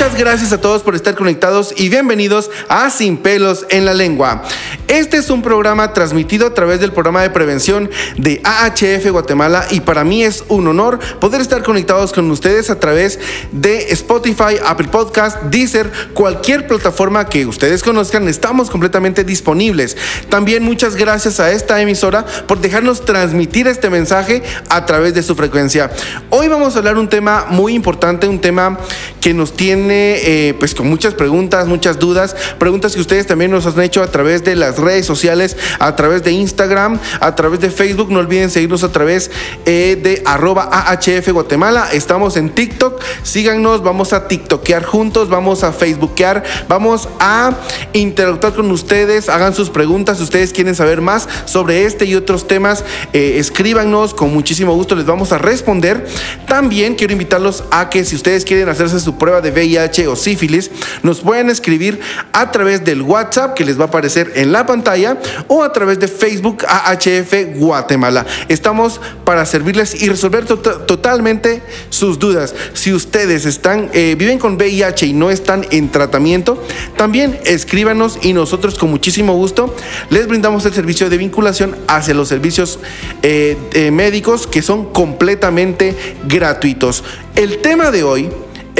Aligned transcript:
Muchas 0.00 0.18
gracias 0.18 0.52
a 0.54 0.60
todos 0.62 0.82
por 0.82 0.94
estar 0.94 1.14
conectados 1.14 1.74
y 1.76 1.90
bienvenidos 1.90 2.50
a 2.70 2.88
Sin 2.88 3.18
pelos 3.18 3.66
en 3.68 3.84
la 3.84 3.92
lengua. 3.92 4.42
Este 4.88 5.18
es 5.18 5.28
un 5.28 5.42
programa 5.42 5.92
transmitido 5.92 6.46
a 6.46 6.54
través 6.54 6.80
del 6.80 6.90
programa 6.90 7.20
de 7.20 7.28
prevención 7.28 7.90
de 8.16 8.40
AHF 8.42 9.10
Guatemala 9.10 9.66
y 9.70 9.80
para 9.80 10.02
mí 10.02 10.24
es 10.24 10.42
un 10.48 10.66
honor 10.68 10.98
poder 11.20 11.42
estar 11.42 11.62
conectados 11.62 12.14
con 12.14 12.30
ustedes 12.30 12.70
a 12.70 12.80
través 12.80 13.20
de 13.52 13.92
Spotify, 13.92 14.56
Apple 14.64 14.88
Podcast, 14.88 15.42
Deezer, 15.42 15.92
cualquier 16.14 16.66
plataforma 16.66 17.26
que 17.26 17.44
ustedes 17.44 17.82
conozcan, 17.82 18.26
estamos 18.26 18.70
completamente 18.70 19.22
disponibles. 19.22 19.98
También 20.30 20.62
muchas 20.62 20.96
gracias 20.96 21.40
a 21.40 21.52
esta 21.52 21.78
emisora 21.82 22.24
por 22.46 22.62
dejarnos 22.62 23.04
transmitir 23.04 23.68
este 23.68 23.90
mensaje 23.90 24.42
a 24.70 24.86
través 24.86 25.12
de 25.12 25.22
su 25.22 25.36
frecuencia. 25.36 25.90
Hoy 26.30 26.48
vamos 26.48 26.74
a 26.74 26.78
hablar 26.78 26.96
un 26.96 27.10
tema 27.10 27.44
muy 27.50 27.74
importante, 27.74 28.26
un 28.26 28.40
tema 28.40 28.78
que 29.20 29.34
nos 29.34 29.52
tiene 29.52 29.89
eh, 29.92 30.54
pues 30.58 30.74
con 30.74 30.88
muchas 30.88 31.14
preguntas, 31.14 31.66
muchas 31.66 31.98
dudas, 31.98 32.36
preguntas 32.58 32.94
que 32.94 33.00
ustedes 33.00 33.26
también 33.26 33.50
nos 33.50 33.66
han 33.66 33.80
hecho 33.80 34.02
a 34.02 34.06
través 34.08 34.44
de 34.44 34.56
las 34.56 34.78
redes 34.78 35.06
sociales, 35.06 35.56
a 35.78 35.96
través 35.96 36.22
de 36.24 36.32
Instagram, 36.32 36.98
a 37.20 37.34
través 37.34 37.60
de 37.60 37.70
Facebook. 37.70 38.10
No 38.10 38.18
olviden 38.18 38.50
seguirnos 38.50 38.84
a 38.84 38.92
través 38.92 39.30
eh, 39.66 39.98
de 40.02 40.22
arroba 40.24 40.68
AHF 40.72 41.28
Guatemala. 41.32 41.88
Estamos 41.92 42.36
en 42.36 42.50
TikTok. 42.50 43.00
Síganos, 43.22 43.82
vamos 43.82 44.12
a 44.12 44.28
TikTokear 44.28 44.84
juntos, 44.84 45.28
vamos 45.28 45.64
a 45.64 45.72
Facebookear, 45.72 46.42
vamos 46.68 47.08
a 47.18 47.56
interactuar 47.92 48.54
con 48.54 48.70
ustedes. 48.70 49.28
Hagan 49.28 49.54
sus 49.54 49.70
preguntas 49.70 50.18
si 50.18 50.24
ustedes 50.24 50.52
quieren 50.52 50.74
saber 50.74 51.00
más 51.00 51.28
sobre 51.44 51.84
este 51.84 52.04
y 52.04 52.14
otros 52.14 52.46
temas. 52.46 52.84
Eh, 53.12 53.36
escríbanos, 53.38 54.14
con 54.14 54.32
muchísimo 54.32 54.74
gusto 54.74 54.94
les 54.94 55.06
vamos 55.06 55.32
a 55.32 55.38
responder. 55.38 56.06
También 56.46 56.94
quiero 56.94 57.12
invitarlos 57.12 57.64
a 57.70 57.88
que 57.90 58.04
si 58.04 58.16
ustedes 58.16 58.44
quieren 58.44 58.68
hacerse 58.68 59.00
su 59.00 59.16
prueba 59.16 59.40
de 59.40 59.50
VIH 59.50 59.79
o 60.08 60.16
sífilis, 60.16 60.70
nos 61.02 61.20
pueden 61.20 61.50
escribir 61.50 62.00
a 62.32 62.50
través 62.50 62.84
del 62.84 63.02
WhatsApp 63.02 63.54
que 63.54 63.64
les 63.64 63.78
va 63.78 63.84
a 63.84 63.86
aparecer 63.88 64.32
en 64.34 64.52
la 64.52 64.66
pantalla 64.66 65.18
o 65.48 65.62
a 65.62 65.72
través 65.72 65.98
de 65.98 66.08
Facebook 66.08 66.64
AHF 66.66 67.56
Guatemala. 67.56 68.26
Estamos 68.48 69.00
para 69.24 69.46
servirles 69.46 70.00
y 70.00 70.08
resolver 70.08 70.44
tota-, 70.44 70.86
totalmente 70.86 71.62
sus 71.88 72.18
dudas. 72.18 72.54
Si 72.74 72.92
ustedes 72.92 73.46
están, 73.46 73.90
eh, 73.92 74.14
viven 74.18 74.38
con 74.38 74.56
VIH 74.56 75.06
y 75.06 75.12
no 75.12 75.30
están 75.30 75.66
en 75.70 75.90
tratamiento, 75.90 76.62
también 76.96 77.38
escríbanos 77.44 78.18
y 78.22 78.32
nosotros 78.32 78.78
con 78.78 78.90
muchísimo 78.90 79.34
gusto 79.34 79.74
les 80.10 80.26
brindamos 80.26 80.64
el 80.66 80.74
servicio 80.74 81.08
de 81.08 81.16
vinculación 81.16 81.76
hacia 81.86 82.14
los 82.14 82.28
servicios 82.28 82.78
eh, 83.22 83.56
eh, 83.72 83.90
médicos 83.90 84.46
que 84.46 84.62
son 84.62 84.92
completamente 84.92 85.94
gratuitos. 86.26 87.04
El 87.36 87.58
tema 87.58 87.90
de 87.90 88.02
hoy 88.02 88.28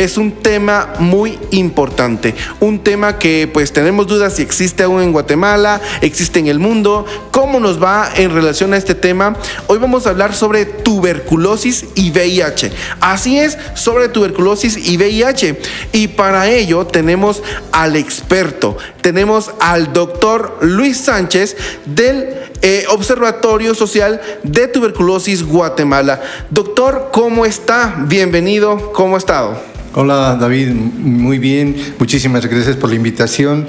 es 0.00 0.16
un 0.16 0.32
tema 0.32 0.94
muy 0.98 1.38
importante, 1.50 2.34
un 2.58 2.78
tema 2.78 3.18
que 3.18 3.50
pues 3.52 3.70
tenemos 3.70 4.06
dudas 4.06 4.36
si 4.36 4.42
existe 4.42 4.82
aún 4.82 5.02
en 5.02 5.12
Guatemala, 5.12 5.78
existe 6.00 6.38
en 6.38 6.46
el 6.46 6.58
mundo, 6.58 7.04
cómo 7.30 7.60
nos 7.60 7.82
va 7.82 8.10
en 8.16 8.32
relación 8.32 8.72
a 8.72 8.78
este 8.78 8.94
tema. 8.94 9.36
Hoy 9.66 9.76
vamos 9.76 10.06
a 10.06 10.10
hablar 10.10 10.34
sobre 10.34 10.64
tuberculosis 10.64 11.84
y 11.94 12.12
VIH. 12.12 12.72
Así 13.02 13.38
es, 13.38 13.58
sobre 13.74 14.08
tuberculosis 14.08 14.88
y 14.88 14.96
VIH. 14.96 15.60
Y 15.92 16.08
para 16.08 16.48
ello 16.48 16.86
tenemos 16.86 17.42
al 17.70 17.94
experto, 17.94 18.78
tenemos 19.02 19.50
al 19.60 19.92
doctor 19.92 20.60
Luis 20.62 20.96
Sánchez 20.96 21.58
del 21.84 22.26
eh, 22.62 22.86
Observatorio 22.88 23.74
Social 23.74 24.18
de 24.44 24.66
Tuberculosis 24.66 25.42
Guatemala. 25.44 26.22
Doctor, 26.48 27.10
¿cómo 27.12 27.44
está? 27.44 27.96
Bienvenido, 28.06 28.92
¿cómo 28.92 29.16
ha 29.16 29.18
estado? 29.18 29.69
Hola 29.92 30.36
David, 30.40 30.68
muy 30.68 31.40
bien, 31.40 31.74
muchísimas 31.98 32.46
gracias 32.46 32.76
por 32.76 32.90
la 32.90 32.94
invitación. 32.94 33.66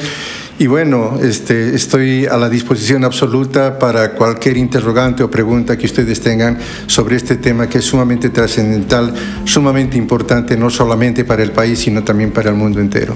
Y 0.59 0.67
bueno, 0.67 1.17
este, 1.19 1.73
estoy 1.73 2.27
a 2.27 2.37
la 2.37 2.47
disposición 2.47 3.03
absoluta 3.03 3.79
para 3.79 4.11
cualquier 4.11 4.57
interrogante 4.57 5.23
o 5.23 5.31
pregunta 5.31 5.79
que 5.79 5.87
ustedes 5.87 6.21
tengan 6.21 6.59
sobre 6.85 7.15
este 7.15 7.37
tema 7.37 7.67
que 7.67 7.79
es 7.79 7.85
sumamente 7.85 8.29
trascendental, 8.29 9.15
sumamente 9.45 9.97
importante, 9.97 10.55
no 10.55 10.69
solamente 10.69 11.25
para 11.25 11.41
el 11.41 11.53
país, 11.53 11.79
sino 11.79 12.03
también 12.03 12.29
para 12.29 12.51
el 12.51 12.55
mundo 12.55 12.79
entero. 12.79 13.15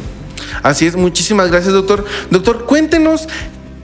Así 0.63 0.87
es, 0.87 0.95
muchísimas 0.95 1.51
gracias 1.51 1.75
doctor. 1.75 2.03
Doctor, 2.31 2.65
cuéntenos 2.65 3.27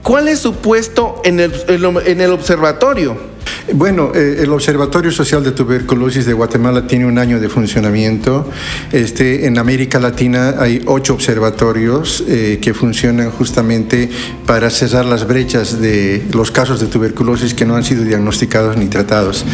cuál 0.02 0.26
es 0.26 0.40
su 0.40 0.54
puesto 0.56 1.22
en 1.22 1.38
el, 1.38 1.52
en 1.68 2.20
el 2.20 2.32
observatorio. 2.32 3.31
Bueno, 3.74 4.10
eh, 4.12 4.38
el 4.40 4.50
Observatorio 4.50 5.12
Social 5.12 5.44
de 5.44 5.52
Tuberculosis 5.52 6.26
de 6.26 6.32
Guatemala 6.32 6.86
tiene 6.86 7.06
un 7.06 7.16
año 7.16 7.38
de 7.38 7.48
funcionamiento. 7.48 8.50
Este, 8.90 9.46
en 9.46 9.56
América 9.56 10.00
Latina 10.00 10.56
hay 10.58 10.82
ocho 10.86 11.14
observatorios 11.14 12.24
eh, 12.26 12.58
que 12.60 12.74
funcionan 12.74 13.30
justamente 13.30 14.10
para 14.46 14.68
cerrar 14.68 15.04
las 15.04 15.28
brechas 15.28 15.80
de 15.80 16.24
los 16.32 16.50
casos 16.50 16.80
de 16.80 16.86
tuberculosis 16.86 17.54
que 17.54 17.64
no 17.64 17.76
han 17.76 17.84
sido 17.84 18.04
diagnosticados 18.04 18.76
ni 18.76 18.86
tratados. 18.86 19.44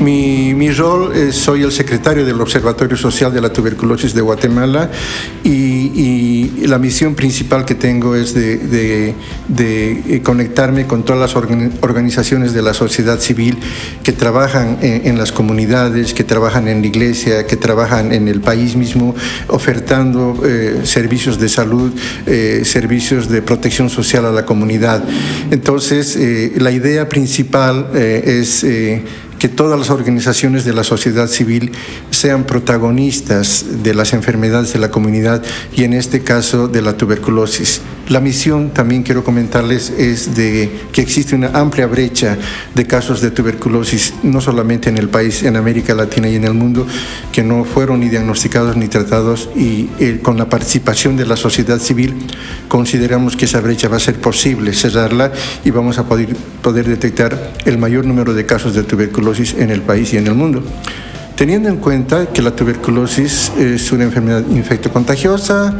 Mi, 0.00 0.54
mi 0.54 0.70
rol 0.70 1.14
es, 1.14 1.36
soy 1.36 1.62
el 1.62 1.72
secretario 1.72 2.24
del 2.24 2.40
Observatorio 2.40 2.96
Social 2.96 3.32
de 3.32 3.42
la 3.42 3.52
Tuberculosis 3.52 4.14
de 4.14 4.22
Guatemala 4.22 4.90
y, 5.44 6.66
la 6.66 6.78
misión 6.78 7.16
principal 7.16 7.64
que 7.64 7.74
tengo 7.74 8.14
es 8.14 8.32
de, 8.32 9.14
de 9.48 10.22
conectarme 10.22 10.86
con 10.86 11.04
todas 11.04 11.20
las 11.20 11.34
organizaciones 11.82 12.52
de 12.52 12.62
la 12.62 12.74
sociedad 12.74 13.18
civil 13.18 13.49
que 14.02 14.12
trabajan 14.12 14.78
en, 14.82 15.18
las 15.18 15.32
comunidades, 15.32 16.14
que 16.14 16.24
trabajan 16.24 16.68
en 16.68 16.80
la 16.80 16.86
iglesia, 16.86 17.46
que 17.46 17.56
trabajan 17.56 18.12
en 18.12 18.28
el 18.28 18.40
país 18.40 18.76
mismo, 18.76 19.14
ofertando 19.48 20.40
eh, 20.44 20.80
servicios 20.84 21.38
de 21.38 21.48
salud, 21.48 21.92
eh, 22.26 22.62
servicios 22.64 23.28
de 23.28 23.42
protección 23.42 23.90
social 23.90 24.26
a 24.26 24.32
la 24.32 24.44
comunidad. 24.44 25.02
Entonces, 25.50 26.16
eh, 26.16 26.52
la 26.56 26.70
idea 26.70 27.08
principal 27.08 27.90
es 27.94 28.64
que 29.40 29.48
todas 29.48 29.78
las 29.78 29.88
organizaciones 29.88 30.66
de 30.66 30.74
la 30.74 30.84
sociedad 30.84 31.26
civil 31.26 31.72
sean 32.10 32.44
protagonistas 32.44 33.82
de 33.82 33.94
las 33.94 34.12
enfermedades 34.12 34.74
de 34.74 34.78
la 34.78 34.90
comunidad 34.90 35.42
y 35.74 35.84
en 35.84 35.94
este 35.94 36.20
caso 36.20 36.68
de 36.68 36.82
la 36.82 36.98
tuberculosis. 36.98 37.80
La 38.10 38.20
misión, 38.20 38.70
también 38.70 39.02
quiero 39.02 39.24
comentarles, 39.24 39.90
es 39.90 40.34
de 40.34 40.68
que 40.92 41.00
existe 41.00 41.36
una 41.36 41.48
amplia 41.54 41.86
brecha 41.86 42.36
de 42.74 42.86
casos 42.86 43.20
de 43.20 43.30
tuberculosis, 43.30 44.12
no 44.24 44.40
solamente 44.40 44.90
en 44.90 44.98
el 44.98 45.08
país, 45.08 45.42
en 45.44 45.56
América 45.56 45.94
Latina 45.94 46.28
y 46.28 46.34
en 46.34 46.44
el 46.44 46.54
mundo, 46.54 46.86
que 47.32 47.42
no 47.42 47.64
fueron 47.64 48.00
ni 48.00 48.08
diagnosticados 48.08 48.76
ni 48.76 48.88
tratados 48.88 49.48
y 49.56 49.88
eh, 50.00 50.18
con 50.22 50.36
la 50.36 50.48
participación 50.48 51.16
de 51.16 51.24
la 51.24 51.36
sociedad 51.36 51.78
civil 51.78 52.14
consideramos 52.68 53.36
que 53.36 53.46
esa 53.46 53.60
brecha 53.60 53.88
va 53.88 53.96
a 53.96 54.00
ser 54.00 54.16
posible 54.16 54.72
cerrarla 54.74 55.32
y 55.64 55.70
vamos 55.70 55.98
a 55.98 56.04
poder, 56.04 56.34
poder 56.62 56.86
detectar 56.86 57.52
el 57.64 57.78
mayor 57.78 58.04
número 58.04 58.34
de 58.34 58.44
casos 58.44 58.74
de 58.74 58.82
tuberculosis 58.82 59.29
en 59.38 59.70
el 59.70 59.82
país 59.82 60.12
y 60.12 60.16
en 60.16 60.26
el 60.26 60.34
mundo 60.34 60.62
teniendo 61.36 61.70
en 61.70 61.78
cuenta 61.78 62.26
que 62.26 62.42
la 62.42 62.54
tuberculosis 62.54 63.50
es 63.58 63.90
una 63.92 64.04
enfermedad 64.04 64.44
infectocontagiosa, 64.50 65.74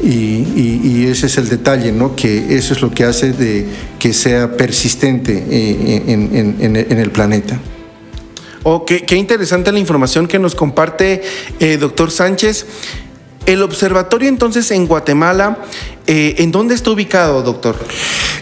y, 0.00 1.06
ese 1.06 1.26
es 1.26 1.38
el 1.38 1.48
detalle, 1.48 1.92
¿no? 1.92 2.14
que 2.14 2.56
eso 2.56 2.74
es 2.74 2.80
lo 2.80 2.90
que 2.90 3.04
hace 3.04 3.32
de 3.32 3.66
que 3.98 4.12
sea 4.12 4.56
persistente 4.56 5.44
eh, 5.50 6.02
en, 6.06 6.98
el 6.98 7.10
planeta. 7.10 7.58
Oh, 8.62 8.84
qué, 8.84 9.04
interesante 9.16 9.72
la 9.72 9.78
información 9.78 10.26
que 10.26 10.38
nos 10.38 10.54
comparte 10.54 11.22
eh, 11.60 11.76
doctor 11.76 12.10
Sánchez. 12.10 12.66
El 13.46 13.62
observatorio 13.62 14.28
entonces 14.28 14.70
en 14.70 14.86
Guatemala, 14.86 15.58
eh, 16.06 16.36
¿en 16.38 16.52
dónde 16.52 16.74
está 16.74 16.90
ubicado, 16.90 17.42
doctor? 17.42 17.76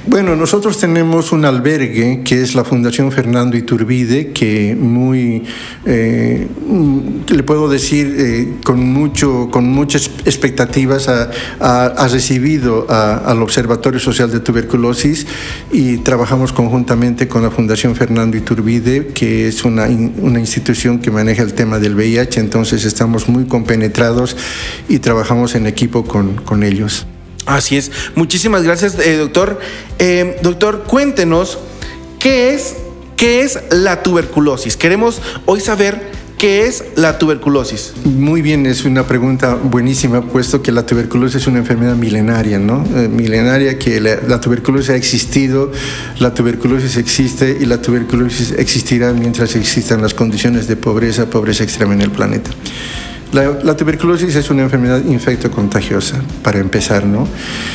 Bueno, 0.05 0.35
nosotros 0.35 0.79
tenemos 0.79 1.31
un 1.31 1.45
albergue 1.45 2.23
que 2.25 2.43
es 2.43 2.57
la 2.57 2.65
Fundación 2.65 3.13
Fernando 3.13 3.57
Iturbide, 3.57 4.33
que 4.33 4.75
muy, 4.75 5.45
eh, 5.87 6.49
le 7.29 7.43
puedo 7.45 7.69
decir, 7.69 8.13
eh, 8.19 8.55
con, 8.65 8.81
mucho, 8.81 9.49
con 9.53 9.65
muchas 9.69 10.11
expectativas 10.25 11.09
ha, 11.09 12.09
recibido 12.09 12.87
al 12.91 13.41
Observatorio 13.43 14.01
Social 14.01 14.33
de 14.33 14.41
Tuberculosis 14.41 15.25
y 15.71 15.99
trabajamos 15.99 16.53
conjuntamente 16.53 17.29
con 17.29 17.43
la 17.43 17.53
Fundación 17.53 17.95
Fernando 17.95 18.37
Iturbide, 18.37 19.07
que 19.15 19.47
es 19.47 19.65
una, 19.65 19.85
una 19.85 20.41
institución 20.41 20.99
que 20.99 21.13
maneja 21.13 21.43
el 21.43 21.55
tema 21.55 21.79
del 21.79 21.95
VIH, 21.95 22.41
entonces 22.41 22.85
estamos 22.85 23.29
muy 23.29 23.45
compenetrados 23.45 24.37
y 24.89 24.99
trabajamos 24.99 25.55
en 25.55 25.69
equipo 25.69 26.05
con 26.05 26.63
ellos. 26.65 27.07
Así 27.47 27.77
es. 27.77 27.91
Muchísimas 28.15 28.63
gracias, 28.63 28.99
eh, 28.99 29.17
doctor. 29.17 29.59
Eh, 29.99 30.39
doctor, 30.43 30.85
cuéntenos 30.87 31.59
qué 32.19 32.55
es, 32.55 32.77
qué 33.17 33.43
es 33.43 33.59
la 33.71 34.03
tuberculosis. 34.03 34.77
Queremos 34.77 35.21
hoy 35.47 35.61
saber 35.61 36.13
¿Qué 36.43 36.67
es 36.67 36.83
la 36.97 37.21
tuberculosis? 37.21 37.93
Muy 38.05 38.43
bien, 38.43 38.67
es 38.67 38.85
una 38.85 39.07
pregunta 39.07 39.55
buenísima, 39.55 40.23
puesto 40.23 40.61
que 40.61 40.73
la 40.73 40.85
tuberculosis 40.85 41.43
es 41.43 41.47
una 41.47 41.59
enfermedad 41.59 41.95
milenaria, 41.95 42.59
¿no? 42.59 42.85
Eh, 42.97 43.07
milenaria 43.07 43.79
que 43.79 44.01
la, 44.01 44.41
tuberculosis 44.41 44.91
ha 44.91 44.97
existido, 44.97 45.71
la 46.19 46.35
tuberculosis 46.35 46.97
existe 46.97 47.59
y 47.61 47.65
la 47.65 47.81
tuberculosis 47.81 48.55
existirá 48.59 49.13
mientras 49.13 49.55
existan 49.55 50.03
las 50.03 50.15
condiciones 50.15 50.67
de 50.67 50.75
pobreza, 50.75 51.31
pobreza 51.31 51.63
extrema 51.63 51.95
en 51.95 52.01
el 52.01 52.11
planeta. 52.11 52.51
La, 53.33 53.75
tuberculosis 53.75 54.37
es 54.37 54.51
una 54.51 54.63
enfermedad 54.63 55.03
infecto-contagiosa, 55.07 56.21
para 56.43 56.59
empezar, 56.59 57.07
¿no? 57.07 57.27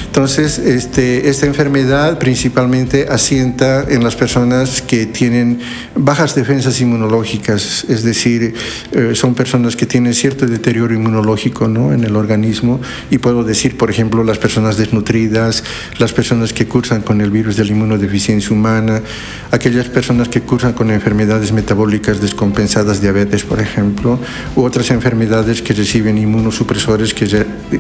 Entonces, 0.06 0.60
este, 0.60 1.30
esta 1.30 1.48
enfermedad 1.48 2.20
principalmente 2.20 3.08
asienta 3.10 3.84
en 3.90 4.04
las 4.04 4.16
personas 4.16 4.84
que 4.84 5.08
tienen 5.08 5.60
bajas 5.96 6.36
defensas 6.36 6.80
inmunológicas, 6.80 7.86
es 7.90 8.04
decir, 8.04 8.54
eh, 8.92 9.14
son 9.16 9.34
personas 9.34 9.76
que 9.76 9.88
tienen 9.88 10.14
cierto 10.14 10.46
deterioro 10.46 10.94
inmunológico 10.94 11.68
¿no? 11.68 11.92
en 11.92 12.04
el 12.04 12.16
organismo, 12.16 12.80
y 13.10 13.18
puedo 13.18 13.44
decir, 13.44 13.78
por 13.78 13.90
ejemplo, 13.90 14.24
las 14.24 14.38
personas 14.38 14.78
desnutridas, 14.78 15.64
las 15.98 16.14
personas 16.14 16.54
que 16.54 16.68
cursan 16.68 17.02
con 17.02 17.20
el 17.20 17.32
virus 17.32 17.58
de 17.58 17.66
la 17.66 17.72
inmunodeficiencia 17.72 18.52
humana, 18.56 19.02
aquellas 19.50 19.88
personas 19.88 20.30
que 20.30 20.42
cursan 20.42 20.74
con 20.74 20.92
enfermedades 20.92 21.52
metabólicas 21.52 22.22
descompensadas, 22.22 23.02
diabetes, 23.02 23.44
por 23.44 23.60
ejemplo, 23.60 24.20
u 24.56 24.62
otras 24.62 24.92
enfermedades 24.92 25.47
que 25.56 25.74
reciben 25.74 26.18
inmunosupresores 26.18 27.14
que, 27.14 27.28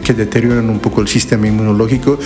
que 0.03 0.13
deterioran 0.13 0.69
un 0.69 0.79
poco 0.79 1.01
el 1.01 1.07
sistema 1.07 1.47
inmunológico 1.47 2.19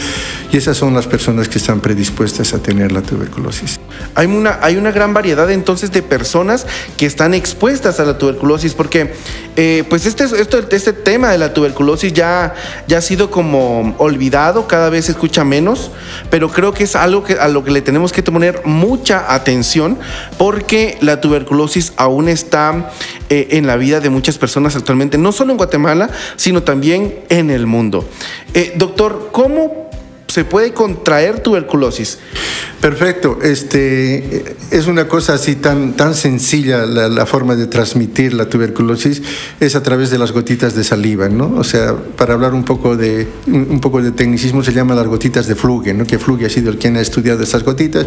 y 0.51 0.57
esas 0.57 0.77
son 0.77 0.93
las 0.93 1.07
personas 1.07 1.47
que 1.47 1.57
están 1.57 1.79
predispuestas 1.79 2.53
a 2.53 2.59
tener 2.59 2.91
la 2.91 3.01
tuberculosis. 3.01 3.79
Hay 4.15 4.27
una, 4.27 4.59
hay 4.61 4.77
una 4.77 4.91
gran 4.91 5.13
variedad 5.13 5.49
entonces 5.51 5.91
de 5.91 6.01
personas 6.01 6.65
que 6.97 7.05
están 7.05 7.33
expuestas 7.33 7.99
a 7.99 8.05
la 8.05 8.17
tuberculosis 8.17 8.73
porque 8.73 9.13
eh, 9.55 9.83
pues 9.89 10.05
este, 10.05 10.23
esto, 10.23 10.59
este 10.69 10.93
tema 10.93 11.29
de 11.31 11.37
la 11.37 11.53
tuberculosis 11.53 12.13
ya, 12.13 12.53
ya 12.87 12.99
ha 12.99 13.01
sido 13.01 13.31
como 13.31 13.95
olvidado, 13.97 14.67
cada 14.67 14.89
vez 14.89 15.05
se 15.05 15.11
escucha 15.11 15.43
menos, 15.43 15.91
pero 16.29 16.49
creo 16.49 16.73
que 16.73 16.83
es 16.83 16.95
algo 16.95 17.23
que, 17.23 17.33
a 17.33 17.47
lo 17.47 17.63
que 17.63 17.71
le 17.71 17.81
tenemos 17.81 18.11
que 18.11 18.23
poner 18.23 18.61
mucha 18.65 19.33
atención 19.33 19.97
porque 20.37 20.97
la 21.01 21.21
tuberculosis 21.21 21.93
aún 21.97 22.29
está 22.29 22.91
eh, 23.33 23.47
en 23.51 23.65
la 23.65 23.77
vida 23.77 24.01
de 24.01 24.09
muchas 24.09 24.37
personas 24.37 24.75
actualmente, 24.75 25.17
no 25.17 25.31
solo 25.31 25.51
en 25.51 25.57
Guatemala, 25.57 26.09
sino 26.35 26.63
también 26.63 27.15
en 27.29 27.49
el 27.49 27.65
mundo. 27.65 28.05
Eh, 28.53 28.73
doctor, 28.75 29.29
¿cómo 29.31 29.89
se 30.31 30.45
puede 30.45 30.71
contraer 30.71 31.41
tuberculosis? 31.41 32.17
Perfecto. 32.79 33.37
Este, 33.43 34.55
es 34.71 34.87
una 34.87 35.07
cosa 35.07 35.33
así 35.33 35.55
tan, 35.57 35.93
tan 35.93 36.15
sencilla 36.15 36.85
la, 36.85 37.25
forma 37.25 37.55
de 37.55 37.67
transmitir 37.67 38.33
la 38.33 38.47
tuberculosis 38.49 39.21
es 39.59 39.75
a 39.75 39.83
través 39.83 40.09
de 40.09 40.17
las 40.17 40.31
gotitas 40.31 40.73
de 40.73 40.85
saliva, 40.85 41.27
¿no? 41.27 41.53
O 41.57 41.63
sea, 41.65 41.93
para 42.15 42.33
hablar 42.33 42.53
un 42.53 42.63
poco 42.63 42.95
de, 42.95 43.27
un 43.45 43.79
poco 43.81 44.01
de 44.01 44.11
tecnicismo 44.11 44.63
se 44.63 44.71
llama 44.71 44.95
las 44.95 45.05
gotitas 45.05 45.47
de 45.47 45.55
fluge, 45.55 45.93
¿no? 45.93 46.05
Que 46.05 46.17
fluge 46.17 46.45
ha 46.45 46.49
sido 46.49 46.71
el 46.71 46.77
quien 46.77 46.95
ha 46.95 47.01
estudiado 47.01 47.43
esas 47.43 47.63
gotitas. 47.63 48.05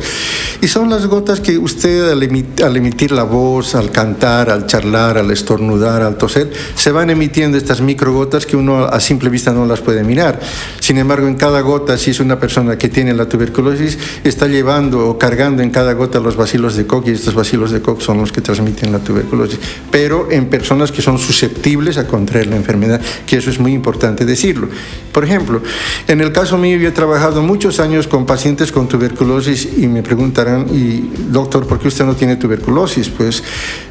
Y 0.63 0.67
son 0.67 0.89
las 0.89 1.07
gotas 1.07 1.41
que 1.41 1.59
usted 1.59 2.11
al, 2.11 2.23
al 2.65 2.77
emitir 2.77 3.13
la 3.13 3.25
voz, 3.25 3.75
al 3.75 3.91
cantar, 3.91 4.49
al 4.49 4.67
charlar, 4.67 5.19
al 5.19 5.31
estornudar, 5.31 6.01
al 6.01 6.17
toser, 6.17 6.51
se 6.75 6.91
van 6.91 7.11
emitiendo 7.11 7.59
estas 7.59 7.83
microgotas 7.83 8.47
que 8.47 8.57
uno 8.57 8.87
a 8.87 8.99
simple 8.99 9.29
vista 9.29 9.53
no 9.53 9.67
las 9.67 9.81
puede 9.81 10.03
mirar. 10.03 10.41
Sin 10.81 10.97
embargo, 10.97 11.29
en 11.29 11.35
cada 11.35 11.61
gota, 11.61 11.99
si 11.99 12.14
es 12.15 12.21
una 12.21 12.39
persona 12.39 12.79
que 12.79 12.89
tiene 12.89 13.15
la 13.15 13.29
tuberculosis, 13.29 13.99
está 14.25 14.47
llevando 14.47 14.65
llevando 14.65 15.11
o 15.11 15.19
cargando 15.19 15.63
en 15.63 15.69
cada 15.69 15.93
gota 15.93 16.21
los 16.21 16.37
bacilos 16.37 16.75
de 16.75 16.87
Koch 16.87 17.07
y 17.07 17.11
estos 17.11 17.35
bacilos 17.35 17.71
de 17.71 17.83
Koch 17.83 18.01
son 18.01 18.17
los 18.17 18.33
que 18.33 18.41
transmiten 18.41 18.93
la 18.93 18.99
tuberculosis, 18.99 19.59
pero 19.91 20.31
en 20.31 20.47
personas 20.47 20.91
que 20.91 21.03
son 21.03 21.19
susceptibles 21.19 21.99
a 21.99 22.07
contraer 22.07 22.47
la 22.47 22.57
enfermedad, 22.57 22.99
que 23.27 23.37
eso 23.37 23.51
es 23.51 23.59
muy 23.59 23.75
importante 23.75 24.25
decirlo. 24.25 24.69
Por 25.13 25.23
ejemplo, 25.23 25.61
en 26.09 26.23
el 26.23 26.33
caso 26.33 26.57
mío 26.57 26.79
yo 26.79 26.89
he 26.89 26.93
trabajado 26.93 27.43
muchos 27.43 27.79
años 27.79 28.09
con 28.09 28.25
pacientes 28.25 28.73
con 28.73 28.89
tuberculosis 28.89 29.69
y 29.77 29.87
me 29.87 30.03
preguntarán, 30.03 30.67
y 30.73 31.11
doctor, 31.31 31.67
¿por 31.67 31.79
qué 31.79 31.89
usted 31.89 32.07
no 32.07 32.17
tiene 32.17 32.37
tuberculosis? 32.37 33.11
Pues 33.11 33.43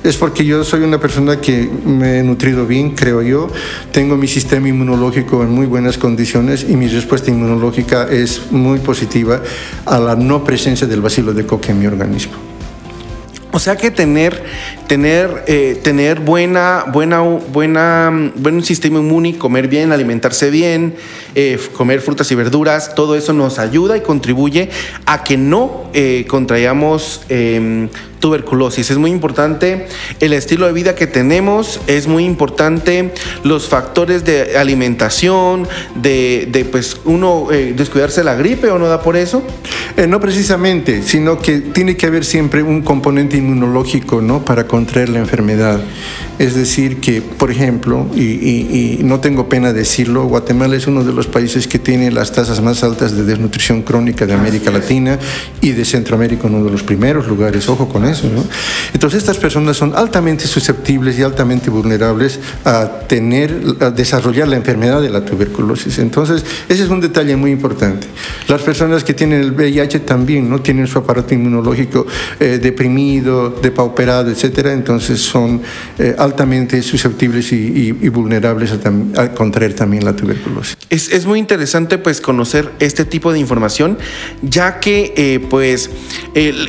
es 0.03 0.17
porque 0.17 0.43
yo 0.43 0.63
soy 0.63 0.81
una 0.81 0.99
persona 0.99 1.39
que 1.39 1.69
me 1.85 2.19
he 2.19 2.23
nutrido 2.23 2.65
bien, 2.65 2.95
creo 2.95 3.21
yo, 3.21 3.47
tengo 3.91 4.17
mi 4.17 4.27
sistema 4.27 4.67
inmunológico 4.67 5.43
en 5.43 5.51
muy 5.51 5.67
buenas 5.67 5.99
condiciones 5.99 6.65
y 6.67 6.75
mi 6.75 6.87
respuesta 6.87 7.29
inmunológica 7.29 8.07
es 8.21 8.51
muy 8.51 8.80
positiva 8.80 9.42
a 9.86 10.00
la 10.00 10.15
no 10.15 10.44
presencia 10.44 10.88
del 10.88 11.01
bacilo 11.01 11.33
de 11.33 11.45
coque 11.45 11.71
en 11.71 11.80
mi 11.80 11.88
organismo. 11.88 12.33
O 13.51 13.60
sea 13.60 13.77
que 13.77 13.92
tener, 13.92 14.44
tener, 14.94 15.44
eh, 15.48 15.80
tener 15.81 16.19
buena, 16.19 16.86
buena, 16.94 17.19
buena, 17.22 18.31
buen 18.36 18.63
sistema 18.63 19.00
inmune, 19.00 19.40
comer 19.40 19.68
bien, 19.68 19.92
alimentarse 19.92 20.51
bien, 20.51 20.94
eh, 21.34 21.60
comer 21.75 22.00
frutas 22.00 22.31
y 22.31 22.36
verduras, 22.36 22.94
todo 22.94 23.16
eso 23.16 23.34
nos 23.34 23.57
ayuda 23.57 23.98
y 23.98 24.01
contribuye 24.01 24.69
a 25.07 25.24
que 25.24 25.36
no 25.36 25.90
eh, 25.95 26.25
contraigamos 26.28 27.22
em, 27.30 27.90
tuberculosis. 28.24 28.90
Es 28.90 28.98
muy 28.98 29.12
importante 29.12 29.86
el 30.22 30.31
estilo 30.31 30.66
de 30.66 30.72
vida 30.72 30.95
que 30.95 31.07
tenemos, 31.07 31.81
es 31.88 32.07
muy 32.07 32.24
importante 32.24 33.12
los 33.44 33.68
factores 33.68 34.24
de 34.24 34.56
alimentación, 34.57 35.68
de, 35.95 36.68
pues 36.72 37.01
uno 37.04 37.51
eh, 37.51 37.74
descuidarse 37.75 38.24
la 38.24 38.36
gripe 38.36 38.69
o 38.69 38.80
no 38.80 38.88
da 38.88 39.01
por 39.01 39.18
eso. 39.18 39.44
Eh, 39.98 40.07
no 40.07 40.22
precisamente, 40.22 41.04
sino 41.04 41.38
que 41.38 41.60
tiene 41.60 41.98
que 41.98 42.06
haber 42.06 42.24
siempre 42.24 42.63
un 42.63 42.81
componente 42.81 43.36
inmunológico 43.36 44.22
¿no? 44.22 44.45
para 44.45 44.68
contraer 44.83 45.07
la 45.07 45.19
enfermedad. 45.19 45.80
Es 46.39 46.56
decir, 46.56 47.00
que, 47.00 47.21
por 47.21 47.50
ejemplo, 47.51 48.06
y, 48.15 49.00
no 49.03 49.21
tengo 49.21 49.47
pena 49.47 49.71
decirlo, 49.71 50.25
Guatemala 50.25 50.75
es 50.75 50.88
uno 50.88 51.06
de 51.06 51.13
los 51.13 51.27
países 51.27 51.68
que 51.68 51.80
tiene 51.80 52.12
las 52.12 52.33
tasas 52.33 52.59
más 52.62 52.83
altas 52.83 53.15
de 53.15 53.24
desnutrición 53.24 53.83
crónica 53.83 54.25
de 54.25 54.33
América 54.33 54.71
Latina 54.71 55.18
y 55.62 55.71
de 55.71 55.85
Centroamérica, 55.85 56.47
uno 56.47 56.65
de 56.65 56.71
los 56.71 56.83
primeros 56.83 57.27
lugares, 57.27 57.69
ojo 57.69 57.88
con 57.88 58.03
eso. 58.03 58.27
¿no? 58.27 58.44
Entonces, 58.94 59.19
estas 59.19 59.38
personas 59.38 59.77
son 59.77 59.94
altamente 59.95 60.47
susceptibles 60.47 61.18
y 61.18 61.24
altamente 61.24 61.69
vulnerables 61.69 62.39
a 62.65 62.89
tener, 63.07 63.63
a 63.80 63.89
desarrollar 63.89 64.50
la 64.50 64.57
enfermedad 64.57 65.01
de 65.01 65.09
la 65.09 65.24
tuberculosis. 65.24 65.97
Entonces, 66.00 66.44
ese 66.68 66.83
es 66.83 66.89
un 66.89 67.00
detalle 67.00 67.38
muy 67.38 67.51
importante. 67.51 68.07
Las 68.50 68.62
personas 68.62 69.06
que 69.06 69.13
tienen 69.13 69.39
el 69.39 69.51
VIH 69.53 70.01
también 70.01 70.50
no 70.50 70.59
tienen 70.59 70.88
su 70.88 71.00
aparato 71.00 71.33
inmunológico 71.33 72.06
eh, 72.39 72.59
deprimido, 72.62 73.50
depauperado, 73.62 74.30
etcétera, 74.30 74.62
entonces 74.71 75.19
son 75.19 75.62
eh, 76.00 76.15
altamente 76.18 76.81
susceptibles 76.81 77.51
y, 77.51 77.92
vulnerables 78.10 78.71
a, 79.18 79.31
contraer 79.31 79.74
también 79.74 80.06
la 80.06 80.15
tuberculosis. 80.15 80.77
Es, 80.89 81.25
muy 81.25 81.39
interesante 81.39 81.98
pues 81.98 82.21
conocer 82.21 82.71
este 82.80 83.06
tipo 83.06 83.31
de 83.33 83.39
información, 83.39 83.98
ya 84.42 84.80
que 84.80 85.13
eh, 85.15 85.45
pues 85.50 85.89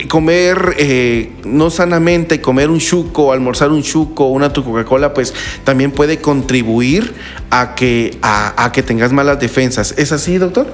comer 0.08 0.74
eh, 0.78 1.32
no 1.44 1.70
sanamente, 1.70 2.40
comer 2.40 2.70
un 2.70 2.78
chuco, 2.78 3.32
almorzar 3.32 3.70
un 3.70 3.82
chuco, 3.82 4.26
una 4.26 4.52
tu 4.52 4.64
Coca-Cola, 4.64 5.14
pues 5.14 5.34
también 5.64 5.90
puede 5.90 6.18
contribuir 6.18 7.12
a 7.50 7.74
que, 7.74 8.16
a, 8.22 8.70
que 8.72 8.82
tengas 8.82 9.12
malas 9.12 9.38
defensas. 9.38 9.94
¿Es 9.96 10.12
así, 10.12 10.38
doctor? 10.38 10.66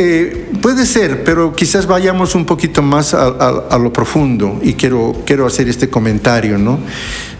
Eh, 0.00 0.52
puede 0.62 0.86
ser, 0.86 1.24
pero 1.24 1.56
quizás 1.56 1.88
vayamos 1.88 2.36
un 2.36 2.44
poquito 2.44 2.82
más 2.82 3.14
a, 3.14 3.26
a, 3.26 3.78
lo 3.78 3.92
profundo 3.92 4.60
y 4.62 4.74
quiero, 4.74 5.12
quiero 5.26 5.44
hacer 5.44 5.68
este 5.68 5.90
comentario, 5.90 6.56
¿no? 6.56 6.78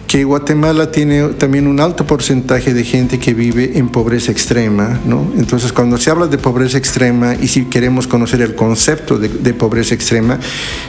Que 0.09 0.23
Guatemala 0.23 0.89
tiene 0.89 1.21
también 1.37 1.67
un 1.67 1.79
alto 1.79 2.03
porcentaje 2.03 2.73
de 2.73 2.83
gente 2.83 3.19
que 3.19 3.35
vive 3.35 3.77
en 3.77 3.89
pobreza 3.89 4.31
extrema, 4.31 4.99
¿no? 5.05 5.31
Entonces, 5.37 5.71
cuando 5.71 5.99
se 5.99 6.09
habla 6.09 6.25
de 6.25 6.39
pobreza 6.39 6.79
extrema 6.79 7.35
y 7.35 7.47
si 7.47 7.65
queremos 7.65 8.07
conocer 8.07 8.41
el 8.41 8.55
concepto 8.55 9.19
de, 9.19 9.53
pobreza 9.53 9.93
extrema, 9.93 10.39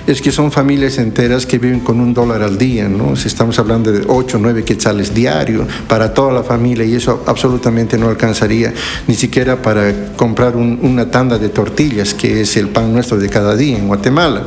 es 0.07 0.23
que 0.23 0.33
son 0.33 0.51
familias 0.51 0.97
enteras 0.97 1.45
que 1.45 1.59
viven 1.59 1.81
con 1.81 2.01
un 2.01 2.15
dólar 2.15 2.43
al 2.43 2.57
día, 2.57 2.89
¿no? 2.89 3.15
Si 3.15 3.29
estamos 3.29 3.59
hablando 3.59 3.93
de 3.93 4.05
8 4.09 4.39
o 4.39 4.41
9 4.41 4.65
quetzales 4.65 5.13
diario 5.13 5.67
para 5.87 6.15
toda 6.15 6.33
la 6.33 6.43
familia 6.43 6.87
y 6.87 6.95
eso 6.95 7.23
absolutamente 7.27 7.99
no 7.99 8.09
alcanzaría 8.09 8.73
ni 9.07 9.17
siquiera 9.17 9.61
para 9.61 10.15
comprar 10.17 10.57
una 10.57 11.11
tanda 11.11 11.37
de 11.37 11.51
tortillas, 11.51 12.15
que 12.15 12.41
es 12.41 12.57
el 12.57 12.71
pan 12.71 12.95
nuestro 12.95 13.19
de 13.19 13.29
cada 13.29 13.55
día 13.55 13.77
en 13.77 13.87
Guatemala. 13.87 14.47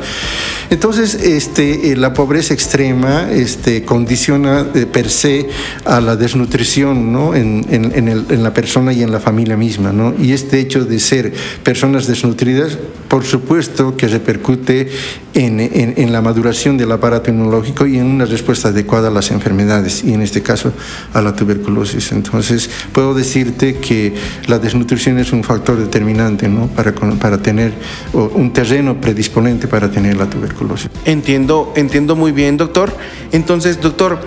Entonces, 0.72 1.13
este, 1.13 1.92
eh, 1.92 1.96
la 1.96 2.15
pobreza 2.15 2.56
extrema 2.56 3.30
este, 3.32 3.84
condiciona 3.84 4.62
per 4.65 5.10
se 5.10 5.48
a 5.86 6.01
la 6.01 6.15
desnutrición 6.15 7.12
¿no? 7.12 7.36
en, 7.36 7.65
en, 7.70 8.08
en, 8.08 8.43
la 8.43 8.53
persona 8.53 8.93
y 8.93 9.03
en 9.03 9.12
la 9.12 9.20
familia 9.20 9.58
misma. 9.58 9.91
¿no? 9.91 10.13
Y 10.20 10.32
este 10.32 10.60
hecho 10.60 10.86
de 10.86 11.00
ser 11.00 11.34
personas 11.63 12.08
desnutridas, 12.08 12.77
por 13.08 13.24
supuesto 13.24 13.96
que 13.96 14.08
repercute 14.08 14.89
en, 15.34 15.60
en, 15.60 16.12
la 16.12 16.22
maduración 16.22 16.77
del 16.77 16.91
aparato 16.91 17.32
inmunológico 17.32 17.86
y 17.86 17.98
en 17.98 18.05
una 18.05 18.25
respuesta 18.25 18.70
adecuada 18.70 19.08
a 19.08 19.12
las 19.12 19.32
enfermedades, 19.32 20.03
y 20.03 20.13
en 20.13 20.22
este 20.22 20.41
caso 20.41 20.74
a 21.13 21.22
la 21.22 21.36
tuberculosis. 21.36 22.12
Entonces, 22.12 22.70
puedo 22.91 23.13
decirte 23.13 23.75
que 23.75 24.13
la 24.48 24.60
desnutrición 24.60 25.20
es 25.20 25.32
un 25.32 25.43
factor 25.43 25.77
determinante 25.77 26.48
¿no? 26.48 26.67
para, 26.67 26.93
para 26.93 27.41
tener 27.41 27.74
un 28.13 28.53
terreno 28.53 29.00
predisponente 29.00 29.67
para 29.67 29.89
tener 29.89 30.17
la 30.17 30.29
tuberculosis. 30.29 30.89
Entiendo, 31.05 31.74
entiendo 31.75 32.15
muy 32.15 32.32
bien, 32.32 32.58
doctor. 32.58 32.96
Entonces, 33.32 33.82
doctor, 33.82 34.20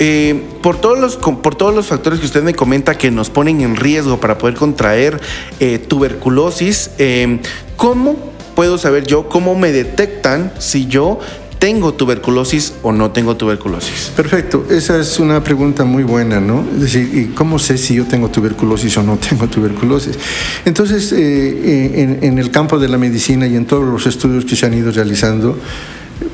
eh, 0.00 0.42
por, 0.62 0.80
todos 0.80 0.98
los, 0.98 1.16
por 1.16 1.54
todos 1.54 1.74
los 1.74 1.86
factores 1.86 2.20
que 2.20 2.26
usted 2.26 2.42
me 2.42 2.54
comenta 2.54 2.96
que 2.96 3.10
nos 3.10 3.30
ponen 3.30 3.60
en 3.60 3.76
riesgo 3.76 4.18
para 4.18 4.38
poder 4.38 4.56
contraer 4.56 5.20
eh, 5.60 5.78
tuberculosis, 5.78 6.90
eh, 6.98 7.38
¿cómo 7.76 8.16
puedo 8.54 8.78
saber 8.78 9.06
yo, 9.06 9.28
cómo 9.28 9.54
me 9.54 9.72
detectan 9.72 10.52
si 10.58 10.86
yo 10.86 11.20
¿tengo 11.60 11.92
tuberculosis 11.92 12.72
o 12.82 12.90
no 12.90 13.10
tengo 13.10 13.36
tuberculosis? 13.36 14.10
Perfecto, 14.16 14.64
esa 14.70 14.98
es 14.98 15.20
una 15.20 15.44
pregunta 15.44 15.84
muy 15.84 16.02
buena, 16.02 16.40
¿no? 16.40 16.64
Es 16.74 16.80
decir, 16.80 17.10
¿y 17.14 17.34
¿cómo 17.34 17.58
sé 17.58 17.76
si 17.76 17.94
yo 17.94 18.06
tengo 18.06 18.30
tuberculosis 18.30 18.96
o 18.96 19.02
no 19.02 19.18
tengo 19.18 19.46
tuberculosis? 19.46 20.18
Entonces, 20.64 21.12
eh, 21.12 22.00
en, 22.02 22.24
en 22.24 22.38
el 22.38 22.50
campo 22.50 22.78
de 22.78 22.88
la 22.88 22.96
medicina 22.96 23.46
y 23.46 23.54
en 23.54 23.66
todos 23.66 23.84
los 23.84 24.06
estudios 24.06 24.46
que 24.46 24.56
se 24.56 24.64
han 24.64 24.74
ido 24.74 24.90
realizando, 24.90 25.58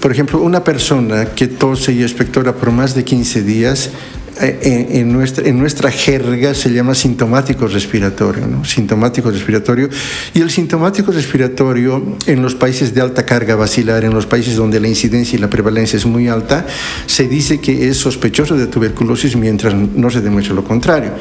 por 0.01 0.11
ejemplo, 0.11 0.41
una 0.41 0.65
persona 0.65 1.27
que 1.27 1.47
tose 1.49 1.93
y 1.93 2.03
expectora 2.03 2.55
por 2.55 2.71
más 2.71 2.95
de 2.95 3.05
15 3.05 3.43
días, 3.43 3.91
eh, 4.39 4.89
en, 4.91 5.11
nuestra, 5.15 5.49
en 5.49 5.59
nuestra 5.59 5.91
jerga 5.91 6.53
se 6.53 6.71
llama 6.71 6.95
sintomático 6.95 7.67
respiratorio, 7.69 8.47
¿no? 8.47 8.67
sintomático 8.67 9.31
respiratorio. 9.31 9.89
Y 10.35 10.41
el 10.41 10.51
sintomático 10.51 11.11
respiratorio 11.11 12.19
en 12.27 12.43
los 12.43 12.55
países 12.55 12.93
de 12.93 13.01
alta 13.01 13.25
carga 13.25 13.57
vacilar, 13.57 14.05
en 14.05 14.13
los 14.13 14.27
países 14.27 14.57
donde 14.57 14.79
la 14.79 14.89
incidencia 14.89 15.39
y 15.39 15.41
la 15.41 15.49
prevalencia 15.49 15.97
es 15.97 16.05
muy 16.05 16.29
alta, 16.29 16.67
se 17.07 17.29
dice 17.29 17.61
que 17.61 17.89
es 17.89 17.97
sospechoso 17.97 18.57
de 18.57 18.67
tuberculosis 18.67 19.37
mientras 19.37 19.75
no 19.75 20.11
se 20.11 20.21
demuestre 20.21 20.55
lo 20.55 20.65
contrario. 20.65 21.13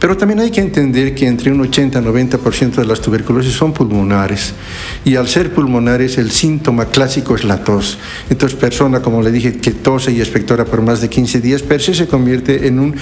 Pero 0.00 0.16
también 0.16 0.40
hay 0.40 0.50
que 0.50 0.62
entender 0.62 1.14
que 1.14 1.26
entre 1.26 1.52
un 1.52 1.60
80 1.60 2.00
y 2.00 2.02
90% 2.02 2.76
de 2.76 2.86
las 2.86 3.02
tuberculosis 3.02 3.52
son 3.52 3.74
pulmonares. 3.74 4.54
Y 5.04 5.16
al 5.16 5.28
ser 5.28 5.52
pulmonares, 5.52 6.16
el 6.16 6.30
síntoma 6.30 6.86
clásico 6.86 7.34
es 7.34 7.44
la 7.44 7.62
tos. 7.62 7.98
Entonces, 8.30 8.58
persona, 8.58 9.02
como 9.02 9.20
le 9.20 9.30
dije, 9.30 9.58
que 9.58 9.72
tose 9.72 10.10
y 10.10 10.20
expectora 10.20 10.64
por 10.64 10.80
más 10.80 11.02
de 11.02 11.10
15 11.10 11.40
días, 11.42 11.62
per 11.62 11.82
se 11.82 11.94
se 11.94 12.08
convierte 12.08 12.66
en 12.66 12.78
un, 12.78 12.96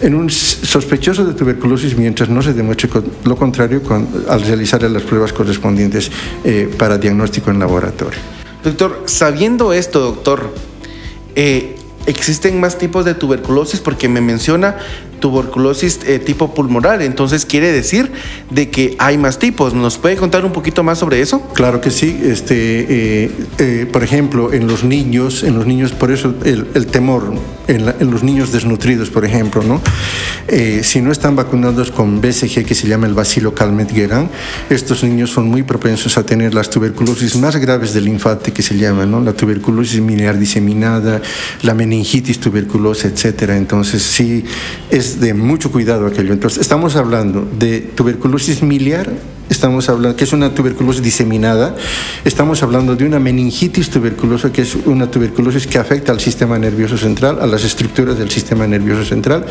en 0.00 0.14
un 0.14 0.30
sospechoso 0.30 1.24
de 1.24 1.34
tuberculosis 1.34 1.96
mientras 1.96 2.28
no 2.28 2.40
se 2.42 2.52
demuestre 2.52 2.88
lo 3.24 3.36
contrario 3.36 3.82
al 4.28 4.42
realizar 4.42 4.82
las 4.82 5.02
pruebas 5.02 5.32
correspondientes 5.32 6.12
eh, 6.44 6.70
para 6.78 6.96
diagnóstico 6.96 7.50
en 7.50 7.58
laboratorio. 7.58 8.20
Doctor, 8.62 9.02
sabiendo 9.06 9.72
esto, 9.72 10.00
doctor, 10.00 10.54
eh, 11.34 11.76
existen 12.06 12.60
más 12.60 12.78
tipos 12.78 13.04
de 13.04 13.14
tuberculosis 13.14 13.80
porque 13.80 14.08
me 14.08 14.20
menciona 14.20 14.76
tuberculosis 15.20 16.00
eh, 16.06 16.18
tipo 16.18 16.54
pulmonar, 16.54 17.02
entonces 17.02 17.44
quiere 17.44 17.72
decir 17.72 18.10
de 18.50 18.70
que 18.70 18.96
hay 18.98 19.18
más 19.18 19.38
tipos. 19.38 19.74
¿Nos 19.74 19.98
puede 19.98 20.16
contar 20.16 20.44
un 20.44 20.52
poquito 20.52 20.82
más 20.82 20.98
sobre 20.98 21.20
eso? 21.20 21.40
Claro 21.54 21.80
que 21.80 21.90
sí. 21.90 22.20
Este, 22.22 23.24
eh, 23.24 23.30
eh, 23.58 23.86
por 23.92 24.02
ejemplo, 24.02 24.52
en 24.52 24.66
los 24.66 24.84
niños, 24.84 25.42
en 25.42 25.54
los 25.54 25.66
niños, 25.66 25.92
por 25.92 26.10
eso 26.10 26.34
el, 26.44 26.86
temor 26.86 27.34
en, 27.66 28.10
los 28.10 28.22
niños 28.22 28.52
desnutridos, 28.52 29.10
por 29.10 29.24
ejemplo, 29.24 29.62
¿no? 29.62 29.80
si 30.82 31.00
no 31.00 31.10
están 31.10 31.34
vacunados 31.34 31.90
con 31.90 32.20
BCG, 32.20 32.64
que 32.64 32.74
se 32.74 32.86
llama 32.86 33.08
el 33.08 33.14
bacilo 33.14 33.52
calmet-guerin, 33.52 34.28
estos 34.70 35.02
niños 35.02 35.30
son 35.30 35.48
muy 35.48 35.64
propensos 35.64 36.16
a 36.18 36.24
tener 36.24 36.54
las 36.54 36.70
tuberculosis 36.70 37.36
más 37.36 37.56
graves 37.56 37.92
del 37.92 38.08
infante, 38.08 38.52
que 38.52 38.62
se 38.62 38.76
llama, 38.76 39.06
¿no? 39.06 39.20
La 39.20 39.32
tuberculosis 39.32 40.00
miliar 40.00 40.38
diseminada, 40.38 41.20
la 41.62 41.74
meningitis 41.74 42.38
tuberculosa, 42.38 43.08
etcétera. 43.08 43.56
Entonces, 43.56 44.02
sí, 44.02 44.44
es 44.90 45.05
de 45.14 45.34
mucho 45.34 45.70
cuidado 45.70 46.06
aquello. 46.06 46.32
Entonces, 46.32 46.60
estamos 46.60 46.96
hablando 46.96 47.48
de 47.58 47.80
tuberculosis 47.80 48.62
miliar, 48.62 49.12
estamos 49.48 49.88
hablando 49.88 50.16
que 50.16 50.24
es 50.24 50.32
una 50.32 50.54
tuberculosis 50.54 51.02
diseminada, 51.02 51.74
estamos 52.24 52.62
hablando 52.62 52.96
de 52.96 53.06
una 53.06 53.18
meningitis 53.18 53.90
tuberculosa, 53.90 54.52
que 54.52 54.62
es 54.62 54.74
una 54.74 55.10
tuberculosis 55.10 55.66
que 55.66 55.78
afecta 55.78 56.12
al 56.12 56.20
sistema 56.20 56.58
nervioso 56.58 56.98
central, 56.98 57.38
a 57.40 57.46
las 57.46 57.64
estructuras 57.64 58.18
del 58.18 58.30
sistema 58.30 58.66
nervioso 58.66 59.04
central. 59.04 59.46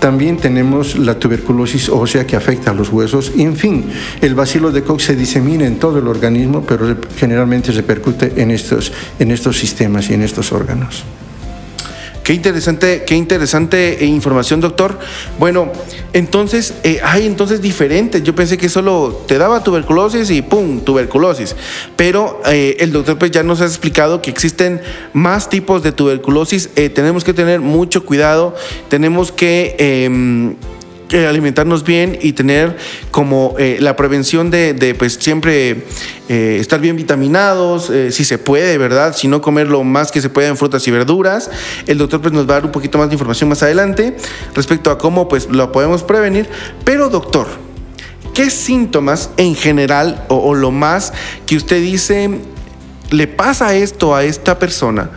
También 0.00 0.38
tenemos 0.38 0.98
la 0.98 1.18
tuberculosis 1.18 1.88
ósea 1.88 2.26
que 2.26 2.36
afecta 2.36 2.70
a 2.70 2.74
los 2.74 2.90
huesos. 2.90 3.32
En 3.36 3.56
fin, 3.56 3.84
el 4.20 4.34
bacilo 4.34 4.70
de 4.72 4.82
Koch 4.82 5.00
se 5.00 5.16
disemina 5.16 5.66
en 5.66 5.78
todo 5.78 5.98
el 5.98 6.08
organismo, 6.08 6.64
pero 6.66 6.96
generalmente 7.16 7.72
repercute 7.72 8.32
en 8.36 8.50
estos, 8.50 8.92
en 9.18 9.30
estos 9.30 9.58
sistemas 9.58 10.10
y 10.10 10.14
en 10.14 10.22
estos 10.22 10.52
órganos. 10.52 11.04
Qué 12.26 12.32
interesante, 12.32 13.04
qué 13.06 13.14
interesante 13.14 14.02
eh, 14.02 14.06
información, 14.06 14.60
doctor. 14.60 14.98
Bueno, 15.38 15.70
entonces, 16.12 16.74
eh, 16.82 16.98
hay 17.04 17.24
entonces 17.24 17.62
diferentes. 17.62 18.20
Yo 18.24 18.34
pensé 18.34 18.58
que 18.58 18.68
solo 18.68 19.22
te 19.28 19.38
daba 19.38 19.62
tuberculosis 19.62 20.28
y 20.30 20.42
¡pum! 20.42 20.80
tuberculosis. 20.80 21.54
Pero 21.94 22.42
eh, 22.46 22.78
el 22.80 22.90
doctor 22.90 23.16
pues 23.16 23.30
ya 23.30 23.44
nos 23.44 23.60
ha 23.60 23.64
explicado 23.66 24.22
que 24.22 24.30
existen 24.30 24.80
más 25.12 25.48
tipos 25.48 25.84
de 25.84 25.92
tuberculosis. 25.92 26.68
tenemos 26.74 27.22
que 27.22 27.32
tener 27.32 27.60
mucho 27.60 28.04
cuidado. 28.04 28.56
Tenemos 28.88 29.30
que 29.30 30.56
alimentarnos 31.12 31.84
bien 31.84 32.18
y 32.20 32.32
tener 32.32 32.76
como 33.10 33.54
eh, 33.58 33.78
la 33.80 33.96
prevención 33.96 34.50
de, 34.50 34.94
pues 34.98 35.14
siempre 35.14 35.84
eh, 36.28 36.58
estar 36.60 36.80
bien 36.80 36.96
vitaminados, 36.96 37.90
eh, 37.90 38.10
si 38.10 38.24
se 38.24 38.38
puede, 38.38 38.78
¿verdad? 38.78 39.14
Si 39.16 39.28
no 39.28 39.40
comer 39.40 39.68
lo 39.68 39.84
más 39.84 40.10
que 40.10 40.20
se 40.20 40.28
pueda 40.28 40.48
en 40.48 40.56
frutas 40.56 40.86
y 40.88 40.90
verduras. 40.90 41.50
El 41.86 41.98
doctor 41.98 42.20
pues 42.20 42.32
nos 42.32 42.46
va 42.48 42.52
a 42.52 42.56
dar 42.56 42.66
un 42.66 42.72
poquito 42.72 42.98
más 42.98 43.08
de 43.08 43.14
información 43.14 43.48
más 43.48 43.62
adelante 43.62 44.16
respecto 44.54 44.90
a 44.90 44.98
cómo 44.98 45.28
pues 45.28 45.48
lo 45.48 45.70
podemos 45.72 46.02
prevenir. 46.02 46.48
Pero 46.84 47.08
doctor, 47.08 47.46
¿qué 48.34 48.50
síntomas 48.50 49.30
en 49.36 49.54
general 49.54 50.24
o 50.28 50.54
lo 50.54 50.70
más 50.70 51.12
que 51.46 51.56
usted 51.56 51.80
dice 51.80 52.40
le 53.10 53.28
pasa 53.28 53.74
esto 53.74 54.14
a 54.14 54.24
esta 54.24 54.58
persona? 54.58 55.10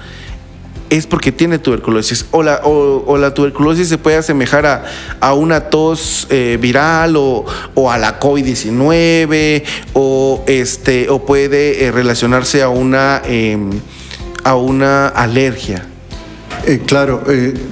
Es 0.90 1.08
porque 1.08 1.32
tiene 1.32 1.60
tuberculosis. 1.60 2.26
O 2.32 2.44
la, 2.44 3.34
tuberculosis 3.34 3.88
se 3.88 3.98
puede 3.98 4.18
asemejar 4.18 4.84
a, 5.20 5.34
una 5.34 5.70
tos 5.70 6.28
eh, 6.30 6.58
viral 6.60 7.16
o, 7.16 7.46
a 7.90 7.98
la 7.98 8.20
COVID-19 8.20 9.64
o, 9.94 10.44
este, 10.48 11.10
o 11.10 11.26
puede 11.26 11.86
eh, 11.86 11.92
relacionarse 11.92 12.62
a 12.62 12.70
una, 12.70 13.22
em, 13.26 13.70
a 14.44 14.56
una 14.56 15.08
alergia. 15.08 15.86
Eh, 16.66 16.82
claro, 16.86 17.24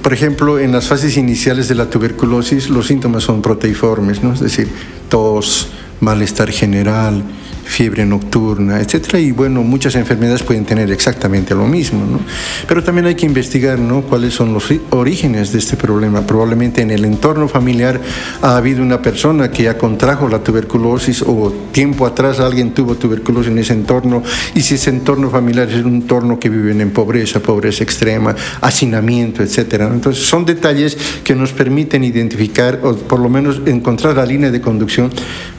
por 0.02 0.12
ejemplo, 0.12 0.58
en 0.58 0.72
las 0.72 0.86
fases 0.86 1.16
iniciales 1.16 1.68
de 1.68 1.74
la 1.74 1.90
tuberculosis 1.90 2.70
los 2.70 2.86
síntomas 2.86 3.22
son 3.24 3.42
proteiformes, 3.42 4.22
¿no? 4.22 4.32
es 4.32 4.40
decir, 4.40 4.68
tos, 5.08 5.68
malestar 6.00 6.50
general, 6.50 7.22
fiebre 7.68 8.04
nocturna, 8.06 8.80
etcétera, 8.80 9.20
y 9.20 9.30
bueno, 9.30 9.62
muchas 9.62 9.94
enfermedades 9.94 10.42
pueden 10.42 10.64
tener 10.64 10.90
exactamente 10.90 11.54
lo 11.54 11.66
mismo, 11.66 12.04
¿no? 12.04 12.20
Pero 12.66 12.82
también 12.82 13.06
hay 13.06 13.14
que 13.14 13.26
investigar, 13.26 13.78
¿no? 13.78 14.02
Cuáles 14.02 14.34
son 14.34 14.54
los 14.54 14.72
orígenes 14.90 15.52
de 15.52 15.58
este 15.58 15.76
problema. 15.76 16.26
Probablemente 16.26 16.80
en 16.82 16.90
el 16.90 17.04
entorno 17.04 17.46
familiar 17.46 18.00
ha 18.42 18.56
habido 18.56 18.82
una 18.82 19.02
persona 19.02 19.50
que 19.50 19.64
ya 19.64 19.76
contrajo 19.76 20.28
la 20.28 20.42
tuberculosis 20.42 21.22
o 21.22 21.52
tiempo 21.72 22.06
atrás 22.06 22.40
alguien 22.40 22.72
tuvo 22.72 22.94
tuberculosis 22.94 23.52
en 23.52 23.58
ese 23.58 23.74
entorno 23.74 24.22
y 24.54 24.62
si 24.62 24.74
ese 24.74 24.90
entorno 24.90 25.30
familiar 25.30 25.68
es 25.68 25.84
un 25.84 25.96
entorno 25.96 26.38
que 26.38 26.48
viven 26.48 26.80
en 26.80 26.90
pobreza, 26.90 27.40
pobreza 27.40 27.84
extrema, 27.84 28.34
hacinamiento, 28.60 29.42
etcétera. 29.42 29.86
Entonces 29.86 30.26
son 30.26 30.44
detalles 30.44 30.96
que 31.22 31.34
nos 31.34 31.52
permiten 31.52 32.02
identificar 32.02 32.80
o 32.82 32.96
por 32.96 33.20
lo 33.20 33.28
menos 33.28 33.60
encontrar 33.66 34.16
la 34.16 34.24
línea 34.24 34.50
de 34.50 34.60
conducción 34.60 35.10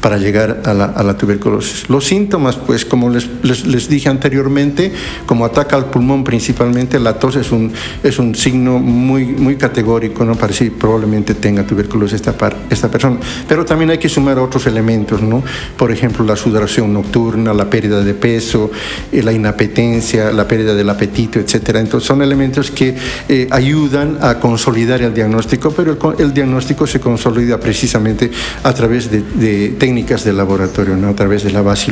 para 0.01 0.17
llegar 0.17 0.61
a 0.65 0.73
la, 0.73 1.17
tuberculosis. 1.17 1.89
Los 1.89 1.98
síntomas, 2.05 2.55
pues 2.55 2.85
como 2.85 3.09
les, 3.09 3.27
les, 3.43 3.89
dije 3.89 4.09
anteriormente, 4.09 4.91
como 5.25 5.45
ataca 5.45 5.75
al 5.75 5.85
pulmón 5.85 6.23
principalmente, 6.23 6.99
la 6.99 7.17
tos 7.19 7.35
es 7.35 7.51
un, 7.51 7.71
es 8.03 8.19
un 8.19 8.35
signo 8.35 8.79
muy, 8.79 9.25
muy 9.25 9.55
categórico 9.55 10.25
¿no? 10.25 10.35
para 10.35 10.53
si 10.53 10.69
probablemente 10.69 11.33
tenga 11.33 11.63
tuberculosis 11.63 12.15
esta, 12.15 12.35
esta 12.69 12.89
persona. 12.89 13.17
Pero 13.47 13.65
también 13.65 13.91
hay 13.91 13.97
que 13.97 14.09
sumar 14.09 14.39
otros 14.39 14.67
elementos, 14.67 15.21
¿no? 15.21 15.43
por 15.77 15.91
ejemplo, 15.91 16.25
la 16.25 16.35
sudoración 16.35 16.93
nocturna, 16.93 17.53
la 17.53 17.69
pérdida 17.69 18.03
de 18.03 18.13
peso, 18.13 18.71
eh, 19.11 19.23
la 19.23 19.31
inapetencia, 19.31 20.31
la 20.31 20.47
pérdida 20.47 20.75
del 20.75 20.89
apetito, 20.89 21.39
etc. 21.39 21.75
Entonces 21.75 22.07
son 22.07 22.21
elementos 22.21 22.71
que 22.71 22.95
eh, 23.27 23.47
ayudan 23.51 24.17
a 24.21 24.39
consolidar 24.39 25.01
el 25.01 25.13
diagnóstico, 25.13 25.71
pero 25.71 25.91
el, 25.91 26.25
el, 26.25 26.33
diagnóstico 26.33 26.87
se 26.87 26.99
consolida 26.99 27.59
precisamente 27.59 28.31
a 28.63 28.73
través 28.73 29.11
de, 29.11 29.21
de 29.21 29.69
técnicas 29.69 30.23
de 30.23 30.33
laboratorio, 30.33 30.95
¿no? 30.95 31.09
a 31.09 31.15
través 31.15 31.43
de 31.43 31.51
la 31.51 31.61
base 31.61 31.88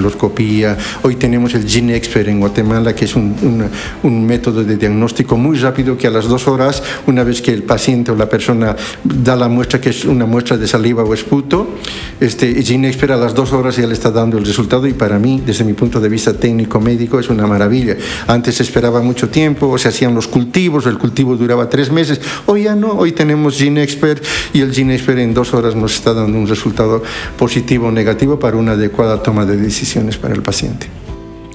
Hoy 1.04 1.16
tenemos 1.16 1.54
el 1.54 1.68
GeneXpert 1.68 2.28
en 2.28 2.40
Guatemala, 2.40 2.96
que 2.96 3.06
es 3.06 3.16
un, 3.16 3.70
un, 4.04 4.26
método 4.26 4.64
de 4.64 4.78
diagnóstico 4.78 5.38
muy 5.38 5.58
rápido 5.58 5.98
que 5.98 6.08
a 6.08 6.10
las 6.10 6.26
dos 6.26 6.48
horas, 6.48 6.84
una 7.06 7.24
vez 7.24 7.42
que 7.42 7.54
el 7.54 7.64
paciente 7.64 8.12
o 8.12 8.16
la 8.16 8.28
persona 8.28 8.76
da 9.04 9.36
la 9.36 9.48
muestra, 9.48 9.80
que 9.80 9.90
es 9.90 10.06
una 10.06 10.26
muestra 10.26 10.58
de 10.58 10.68
saliva 10.68 11.04
o 11.04 11.14
esputo, 11.14 11.76
este 12.20 12.62
GeneXpert 12.64 13.14
a 13.14 13.18
las 13.18 13.34
dos 13.34 13.54
horas 13.54 13.78
ya 13.78 13.88
le 13.88 13.94
está 13.94 14.12
dando 14.12 14.38
el 14.38 14.46
resultado 14.46 14.88
y 14.88 14.94
para 14.94 15.20
mí, 15.20 15.42
desde 15.46 15.64
mi 15.64 15.74
punto 15.74 16.00
de 16.00 16.10
vista 16.10 16.34
técnico-médico, 16.34 17.20
es 17.20 17.30
una 17.30 17.48
maravilla. 17.48 17.96
Antes 18.28 18.56
se 18.56 18.64
esperaba 18.64 19.02
mucho 19.02 19.30
tiempo, 19.30 19.78
se 19.78 19.90
hacían 19.90 20.14
los 20.16 20.28
cultivos, 20.28 20.86
el 20.86 20.98
cultivo 20.98 21.36
duraba 21.36 21.70
tres 21.70 21.92
meses. 21.92 22.20
Hoy 22.46 22.64
ya 22.64 22.76
no, 22.76 22.92
hoy 22.94 23.12
tenemos 23.12 23.58
GeneXpert 23.58 24.24
y 24.54 24.62
el 24.62 24.74
GeneXpert 24.74 25.20
en 25.20 25.34
dos 25.34 25.54
horas 25.54 25.76
nos 25.76 25.96
está 25.96 26.14
dando 26.14 26.38
un 26.38 26.48
resultado 26.48 27.04
positivo 27.38 27.88
o 27.88 27.92
negativo 27.92 28.40
para 28.40 28.58
una 28.58 28.74
adecuada 28.74 29.22
toma 29.22 29.46
de 29.46 29.58
decisión 29.78 30.10
para 30.20 30.34
el 30.34 30.42
paciente. 30.42 30.88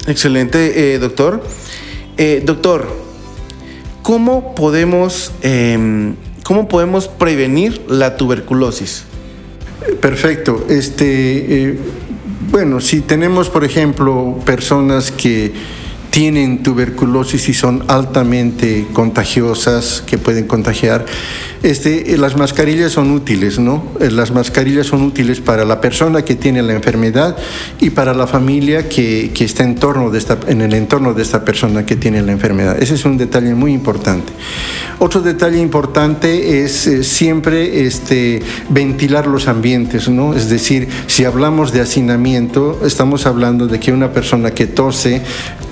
Excelente, 0.06 0.94
eh, 0.94 0.98
doctor. 0.98 1.42
Eh, 2.16 2.42
doctor, 2.44 2.86
¿cómo 4.02 4.54
podemos, 4.54 5.32
em, 5.42 6.14
¿cómo 6.44 6.68
podemos 6.68 7.08
prevenir 7.08 7.82
la 7.88 8.16
tuberculosis? 8.16 9.04
Perfecto. 10.00 10.64
Este, 10.68 11.70
eh, 11.70 11.78
bueno, 12.50 12.80
si 12.80 13.00
tenemos, 13.00 13.48
por 13.48 13.64
ejemplo, 13.64 14.38
personas 14.44 15.10
que 15.10 15.52
tienen 16.12 16.62
tuberculosis 16.62 17.49
y 17.49 17.54
son 17.54 17.85
altamente 17.88 18.87
contagiosas, 18.92 20.04
que 20.07 20.19
pueden 20.19 20.47
contagiar, 20.47 21.07
este, 21.62 22.19
las 22.19 22.37
mascarillas 22.37 22.92
son 22.92 23.12
útiles, 23.12 23.59
¿no? 23.59 23.85
Las 23.99 24.31
mascarillas 24.31 24.88
son 24.88 25.02
útiles 25.02 25.40
para 25.40 25.64
la 25.64 25.81
persona 25.81 26.23
que 26.23 26.35
tiene 26.35 26.61
la 26.62 26.75
enfermedad 26.75 27.37
y 27.81 27.90
para 27.90 28.12
la 28.12 28.26
familia 28.26 28.90
que, 28.90 29.31
que 29.33 29.45
está 29.45 29.62
en, 29.62 29.76
torno 29.76 30.11
de 30.11 30.19
esta, 30.19 30.38
en 30.49 30.61
el 30.61 30.75
entorno 30.75 31.14
de 31.14 31.23
esta 31.23 31.47
persona 31.47 31.87
que 31.87 31.97
tiene 31.97 32.21
la 32.21 32.33
enfermedad. 32.33 32.83
Ese 32.83 32.95
es 32.95 33.04
un 33.07 33.16
detalle 33.16 33.54
muy 33.54 33.73
importante. 33.73 34.33
Otro 34.99 35.21
detalle 35.21 35.61
importante 35.61 36.62
es 36.64 36.87
eh, 36.88 37.04
siempre 37.04 37.87
este, 37.87 38.42
ventilar 38.69 39.26
los 39.28 39.49
ambientes, 39.49 40.09
¿no? 40.09 40.35
Es 40.35 40.50
decir, 40.50 40.88
si 41.07 41.25
hablamos 41.25 41.73
de 41.73 41.81
hacinamiento, 41.81 42.81
estamos 42.85 43.25
hablando 43.25 43.66
de 43.66 43.81
que 43.81 43.92
una 43.92 44.12
persona 44.12 44.50
que 44.50 44.66
tose 44.66 45.23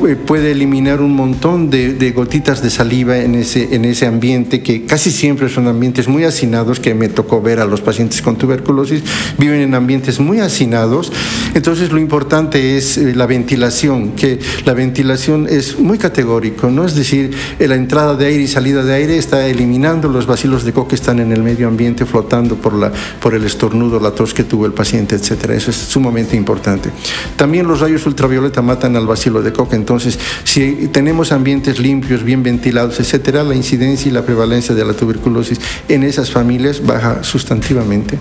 eh, 0.06 0.16
puede 0.30 0.52
eliminar 0.52 1.00
un 1.00 1.16
montón 1.16 1.70
de, 1.70 1.94
de 1.94 2.12
gotitas 2.12 2.62
de 2.62 2.70
saliva 2.70 3.18
en 3.18 3.34
ese, 3.34 3.74
en 3.74 3.84
ese 3.84 4.06
ambiente 4.06 4.62
que 4.62 4.84
casi 4.84 5.10
siempre 5.10 5.48
son 5.48 5.66
ambientes 5.66 6.06
muy 6.06 6.22
hacinados, 6.22 6.78
que 6.78 6.94
me 6.94 7.08
tocó 7.08 7.42
ver 7.42 7.58
a 7.58 7.64
los 7.64 7.80
pacientes 7.80 8.22
con 8.22 8.36
tuberculosis, 8.36 9.02
viven 9.38 9.60
en 9.60 9.74
ambientes 9.74 10.20
muy 10.20 10.38
hacinados. 10.38 11.10
Entonces 11.52 11.90
lo 11.90 11.98
importante 11.98 12.76
es 12.76 12.96
eh, 12.96 13.12
la 13.16 13.26
ventilación, 13.26 14.12
que 14.12 14.38
la 14.64 14.72
ventilación 14.72 15.48
es 15.50 15.80
muy 15.80 15.98
categórico, 15.98 16.70
¿no? 16.70 16.84
Es 16.84 16.94
decir, 16.94 17.32
eh, 17.58 17.66
la 17.66 17.74
entrada 17.74 18.14
de 18.14 18.26
aire 18.26 18.44
y 18.44 18.46
salida 18.46 18.84
de 18.84 18.94
aire 18.94 19.18
está 19.18 19.48
eliminando 19.48 20.08
los 20.08 20.26
bacilos 20.26 20.62
de 20.62 20.72
coque 20.72 20.90
que 20.90 20.94
están 20.94 21.18
en 21.18 21.32
el 21.32 21.42
medio 21.42 21.66
ambiente 21.66 22.06
flotando 22.06 22.54
por, 22.54 22.74
la, 22.74 22.92
por 23.20 23.34
el 23.34 23.44
estornudo, 23.44 23.98
la 23.98 24.12
tos 24.12 24.32
que 24.32 24.44
tuvo 24.44 24.64
el 24.64 24.74
paciente, 24.74 25.16
etcétera. 25.16 25.54
Eso 25.54 25.72
es 25.72 25.76
sumamente 25.76 26.36
importante. 26.36 26.90
También 27.34 27.66
los 27.66 27.80
rayos 27.80 28.06
ultravioleta 28.06 28.62
matan 28.62 28.94
al 28.94 29.08
bacilo 29.08 29.42
de 29.42 29.52
coque, 29.52 29.74
entonces 29.74 30.19
si 30.44 30.88
tenemos 30.92 31.32
ambientes 31.32 31.78
limpios, 31.78 32.22
bien 32.22 32.42
ventilados, 32.42 33.00
etcétera, 33.00 33.42
la 33.42 33.54
incidencia 33.54 34.08
y 34.08 34.12
la 34.12 34.22
prevalencia 34.22 34.74
de 34.74 34.84
la 34.84 34.92
tuberculosis 34.92 35.60
en 35.88 36.02
esas 36.02 36.30
familias 36.30 36.84
baja 36.84 37.22
sustantivamente. 37.22 38.18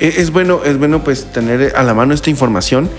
E, 0.00 0.14
es 0.18 0.32
bueno, 0.32 0.62
es 0.64 0.78
bueno 0.78 1.04
pues 1.04 1.32
tener 1.32 1.74
a 1.76 1.82
la 1.82 1.94
mano 1.94 2.12
esta 2.14 2.30
información, 2.30 2.90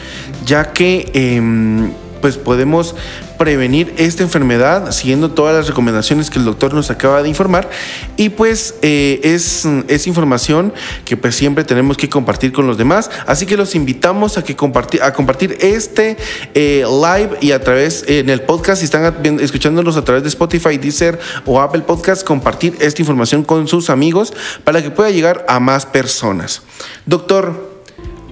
ya 0.46 0.72
que 0.72 1.12
em, 1.14 1.92
pues 2.24 2.38
podemos 2.38 2.96
prevenir 3.38 3.94
esta 3.98 4.24
enfermedad 4.24 4.94
siguiendo 4.94 5.32
todas 5.32 5.54
las 5.54 5.68
recomendaciones 5.68 6.30
que 6.30 6.40
el 6.40 6.46
doctor 6.46 6.74
nos 6.74 6.90
acaba 6.90 7.22
de 7.22 7.28
informar. 7.28 7.70
Y 8.16 8.30
pues 8.30 8.76
eh, 8.82 9.20
es, 9.24 9.68
es, 9.90 10.08
información 10.08 10.74
que 11.04 11.18
pues 11.18 11.36
siempre 11.36 11.66
tenemos 11.66 11.98
que 11.98 12.08
compartir 12.08 12.54
con 12.54 12.66
los 12.66 12.78
demás. 12.78 13.12
Así 13.28 13.46
que 13.46 13.58
los 13.58 13.76
invitamos 13.76 14.38
a 14.38 14.44
que 14.46 14.56
compartir 14.56 15.04
a 15.04 15.12
compartir 15.12 15.58
este 15.60 16.16
eh, 16.54 16.86
live 16.88 17.40
y 17.42 17.52
a 17.52 17.62
través 17.62 18.06
en 18.08 18.30
el 18.30 18.40
podcast. 18.44 18.80
Si 18.80 18.86
están 18.86 19.14
escuchándonos 19.42 19.98
a 19.98 20.06
través 20.06 20.24
de 20.24 20.30
Spotify, 20.30 20.78
Deezer 20.78 21.20
o 21.46 21.60
Apple 21.60 21.82
Podcast 21.82 22.26
compartir 22.26 22.78
esta 22.80 23.02
información 23.02 23.44
con 23.44 23.68
sus 23.68 23.90
amigos 23.90 24.32
para 24.64 24.82
que 24.82 24.92
pueda 24.92 25.10
llegar 25.10 25.46
a 25.50 25.60
más 25.60 25.86
personas. 25.86 26.62
Doctor 27.06 27.84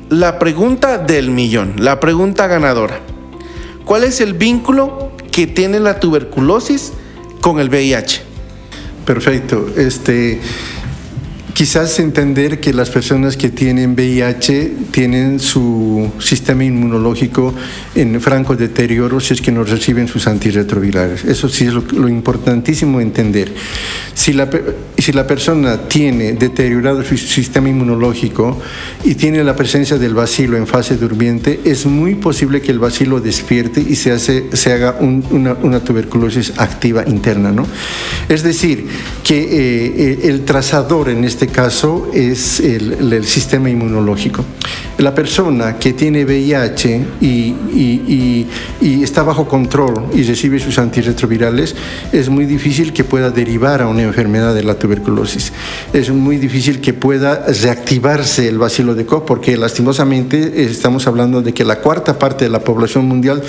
la 0.08 0.40
pregunta 0.40 0.98
del 0.98 1.30
millón 1.30 1.76
la 1.78 2.00
pregunta 2.00 2.48
ganadora 2.48 3.11
¿Cuál 3.92 4.06
es 4.06 4.22
el 4.22 4.36
vínculo 4.36 5.12
que 5.34 5.48
tiene 5.48 5.78
la 5.82 6.00
tuberculosis 6.00 6.94
con 7.42 7.60
el 7.60 7.68
VIH? 7.68 8.22
Perfecto. 9.06 9.68
Este, 9.76 10.40
Quizás 11.62 12.00
entender 12.00 12.60
que 12.60 12.74
las 12.74 12.90
personas 12.90 13.38
que 13.38 13.50
tienen 13.50 13.94
VIH 13.94 14.72
tienen 14.90 15.40
su 15.40 16.10
sistema 16.20 16.64
inmunológico 16.64 17.54
en 17.94 18.20
franco 18.20 18.56
deterioro 18.56 19.20
si 19.20 19.36
es 19.36 19.42
que 19.42 19.52
no 19.52 19.64
reciben 19.64 20.08
sus 20.08 20.26
antirretrovirales. 20.26 21.24
Eso 21.24 21.50
sí 21.50 21.66
es 21.66 21.74
lo, 21.74 22.10
importantísimo 22.10 23.00
entender. 23.00 23.54
Si 24.16 24.34
la, 24.34 24.50
si 25.02 25.12
la 25.12 25.26
persona 25.26 25.88
tiene 25.88 26.34
deteriorado 26.34 27.04
su 27.04 27.18
sistema 27.18 27.70
inmunológico 27.70 28.60
y 29.04 29.16
tiene 29.16 29.44
la 29.44 29.56
presencia 29.56 29.98
del 29.98 30.14
bacilo 30.14 30.58
en 30.58 30.68
fase 30.68 30.98
durmiente, 30.98 31.62
es 31.64 31.86
muy 31.86 32.16
posible 32.16 32.62
que 32.62 32.72
el 32.72 32.80
bacilo 32.80 33.20
despierte 33.20 33.82
y 33.82 33.96
se, 33.96 34.12
haga 34.72 34.98
una, 35.00 35.80
tuberculosis 35.80 36.54
activa 36.58 37.04
interna. 37.08 37.52
¿no? 37.52 37.66
Es 38.30 38.44
decir, 38.44 38.86
que 39.24 39.40
eh, 39.40 39.94
eh, 39.98 40.20
el 40.24 40.46
trazador 40.46 41.10
en 41.10 41.24
este 41.24 41.48
caso 41.48 42.10
es 42.14 42.60
el, 42.60 43.24
sistema 43.26 43.70
inmunológico. 43.70 44.44
La 44.98 45.14
persona 45.16 45.78
que 45.78 45.94
tiene 45.94 46.26
VIH 46.26 47.06
y, 47.22 48.46
está 49.04 49.24
bajo 49.24 49.48
control 49.48 50.06
y 50.14 50.24
recibe 50.24 50.60
sus 50.60 50.78
antirretrovirales, 50.78 51.76
es 52.12 52.30
muy 52.30 52.46
difícil 52.46 52.94
que 52.94 53.04
pueda 53.04 53.32
derivar 53.32 53.82
a 53.82 53.88
una 53.88 54.04
enfermedad 54.04 54.54
de 54.54 54.64
la 54.64 54.76
tuberculosis. 54.76 54.91
Es 55.94 56.10
muy 56.10 56.38
difícil 56.38 56.82
que 56.82 56.94
pueda 56.94 57.46
reactivarse 57.46 58.48
el 58.48 58.58
bacilo 58.58 58.96
de 58.96 59.06
Koch, 59.06 59.26
porque 59.26 59.56
lastimosamente 59.58 60.64
estamos 60.64 61.08
hablando 61.08 61.42
de 61.42 61.54
que 61.54 61.64
la 61.64 61.80
cuarta 61.80 62.18
parte 62.20 62.46
de 62.46 62.52
la 62.52 62.60
población 62.60 63.06
mundial 63.06 63.42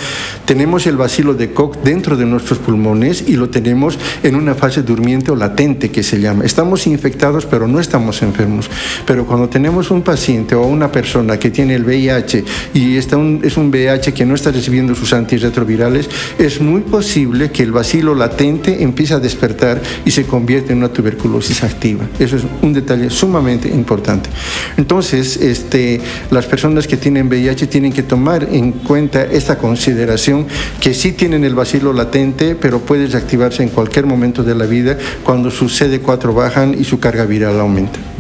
tenemos 0.44 0.87
el 0.87 0.96
bacilo 0.96 1.35
de 1.35 1.52
Koch 1.52 1.76
dentro 1.83 2.16
de 2.16 2.26
nuestros 2.26 2.59
pulmones 2.59 3.24
y 3.26 3.37
lo 3.37 3.48
tenemos 3.50 3.98
en 4.22 4.37
una 4.37 4.55
fase 4.55 4.83
durmiente 4.83 5.33
o 5.33 5.37
latente 5.37 5.90
que 5.90 6.02
se 6.02 6.20
llama. 6.20 6.44
Estamos 6.44 6.87
infectados, 6.87 7.46
pero 7.46 7.66
no 7.66 7.81
estamos 7.81 8.22
enfermos. 8.22 8.68
Pero 9.07 9.26
cuando 9.26 9.48
tenemos 9.48 9.90
un 9.90 10.02
paciente 10.02 10.55
o 10.55 10.66
una 10.66 10.90
persona 10.90 11.38
que 11.38 11.50
tiene 11.50 11.74
el 11.74 11.85
VIH 11.85 12.44
y 12.74 12.96
está 12.96 13.16
es 13.42 13.57
un 13.57 13.70
VIH 13.70 14.14
que 14.14 14.24
no 14.24 14.35
está 14.35 14.50
recibiendo 14.50 14.94
sus 14.94 15.12
antirretrovirales, 15.12 16.09
es 16.38 16.61
muy 16.61 16.83
posible 16.83 17.50
que 17.50 17.62
el 17.62 17.72
bacilo 17.72 18.14
latente 18.14 18.83
empiece 18.83 19.14
a 19.14 19.18
despertar 19.18 19.81
y 20.05 20.11
se 20.11 20.24
convierta 20.24 20.72
en 20.72 20.78
una 20.78 20.88
tuberculosis 20.88 21.32
activa. 21.62 22.05
Eso 22.18 22.37
es 22.37 22.42
un 22.62 22.73
detalle 22.73 23.11
sumamente 23.11 23.68
importante. 23.68 24.29
Entonces, 24.77 25.37
este, 25.37 26.01
las 26.31 26.47
personas 26.47 26.87
que 26.87 26.97
tienen 26.97 27.29
VIH 27.29 27.66
tienen 27.66 27.92
que 27.92 28.03
tomar 28.03 28.49
en 28.51 28.73
cuenta 28.73 29.23
esta 29.25 29.59
consideración 29.59 30.47
que 30.81 30.95
sí 30.95 31.12
tienen 31.12 31.45
el 31.45 31.55
bacilo 31.55 31.92
latente, 31.92 32.55
pero 32.55 32.81
puede 32.81 33.07
reactivarse 33.07 33.62
en 33.62 33.68
cualquier 33.68 34.07
momento 34.07 34.42
de 34.42 34.55
la 34.55 34.66
vida 34.66 34.99
cuando 35.25 35.51
su 35.51 35.66
CD4 35.66 36.35
bajan 36.35 36.77
y 36.79 36.85
su 36.85 36.99
carga 36.99 37.25
viral 37.25 37.61
aumenta. 37.61 38.12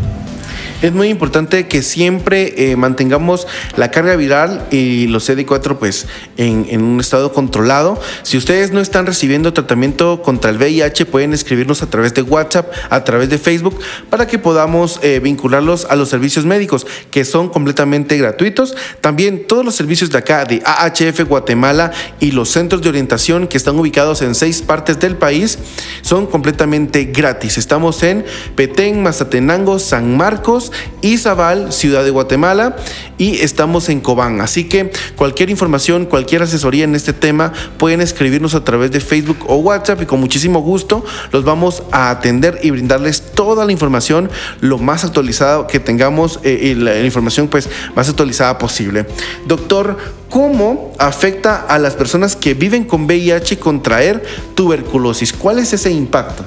Es 0.82 0.92
muy 0.92 1.10
importante 1.10 1.68
que 1.68 1.80
siempre 1.80 2.54
eh, 2.56 2.74
mantengamos 2.74 3.46
la 3.76 3.92
carga 3.92 4.16
viral 4.16 4.66
y 4.72 5.06
los 5.06 5.30
CD4 5.30 5.78
pues 5.78 6.08
en, 6.36 6.82
un 6.82 6.98
estado 6.98 7.32
controlado. 7.32 8.00
Si 8.24 8.36
ustedes 8.36 8.72
no 8.72 8.80
están 8.80 9.06
recibiendo 9.06 9.52
tratamiento 9.52 10.22
contra 10.22 10.50
el 10.50 10.56
VIH, 10.56 11.06
pueden 11.06 11.34
escribirnos 11.34 11.84
a 11.84 11.86
través 11.88 12.14
de 12.14 12.22
WhatsApp, 12.22 12.72
a 12.90 13.04
través 13.04 13.30
de 13.30 13.38
Facebook, 13.38 13.78
para 14.10 14.26
que 14.26 14.40
podamos 14.40 14.98
eh, 15.02 15.20
vincularlos 15.22 15.84
a 15.84 15.94
los 15.94 16.08
servicios 16.08 16.44
médicos, 16.44 16.84
que 17.12 17.24
son 17.24 17.48
completamente 17.48 18.18
gratuitos. 18.18 18.74
También 19.00 19.46
todos 19.46 19.64
los 19.64 19.76
servicios 19.76 20.10
de 20.10 20.18
acá, 20.18 20.44
de 20.44 20.64
AHF 20.64 21.20
Guatemala 21.28 21.92
y 22.18 22.32
los 22.32 22.48
centros 22.48 22.82
de 22.82 22.88
orientación 22.88 23.46
que 23.46 23.56
están 23.56 23.78
ubicados 23.78 24.20
en 24.20 24.34
seis 24.34 24.62
partes 24.62 24.98
del 24.98 25.14
país, 25.14 25.60
son 26.00 26.26
completamente 26.26 27.04
gratis. 27.04 27.56
Estamos 27.56 28.02
en 28.02 28.24
Petén, 28.56 29.00
Mazatenango, 29.00 29.78
San 29.78 30.16
Marcos, 30.16 30.71
Izabal, 31.00 31.72
Ciudad 31.72 32.04
de 32.04 32.10
Guatemala, 32.10 32.76
y 33.18 33.40
estamos 33.40 33.88
en 33.88 34.00
Cobán. 34.00 34.40
Así 34.40 34.68
que 34.68 34.90
cualquier 35.16 35.50
información, 35.50 36.06
cualquier 36.06 36.42
asesoría 36.42 36.84
en 36.84 36.94
este 36.94 37.12
tema, 37.12 37.52
pueden 37.78 38.00
escribirnos 38.00 38.54
a 38.54 38.64
través 38.64 38.90
de 38.90 39.00
Facebook 39.00 39.38
o 39.46 39.56
WhatsApp 39.56 40.02
y 40.02 40.06
con 40.06 40.20
muchísimo 40.20 40.60
gusto 40.60 41.04
los 41.30 41.44
vamos 41.44 41.84
a 41.92 42.10
atender 42.10 42.58
y 42.62 42.70
brindarles 42.70 43.22
toda 43.32 43.64
la 43.64 43.72
información 43.72 44.30
lo 44.60 44.78
más 44.78 45.04
actualizada 45.04 45.66
que 45.66 45.80
tengamos 45.80 46.40
eh, 46.42 46.58
y 46.62 46.74
la, 46.74 47.00
información 47.00 47.48
pues 47.48 47.68
más 47.94 48.08
actualizada 48.08 48.58
posible. 48.58 49.06
Doctor, 49.46 49.96
¿cómo 50.28 50.92
afecta 50.98 51.56
a 51.60 51.78
las 51.78 51.94
personas 51.94 52.36
que 52.36 52.54
viven 52.54 52.84
con 52.84 53.04
VIH 53.04 53.58
contraer 53.58 54.22
tuberculosis? 54.54 55.32
¿Cuál 55.32 55.58
es 55.58 55.72
ese 55.72 55.90
impacto? 55.90 56.44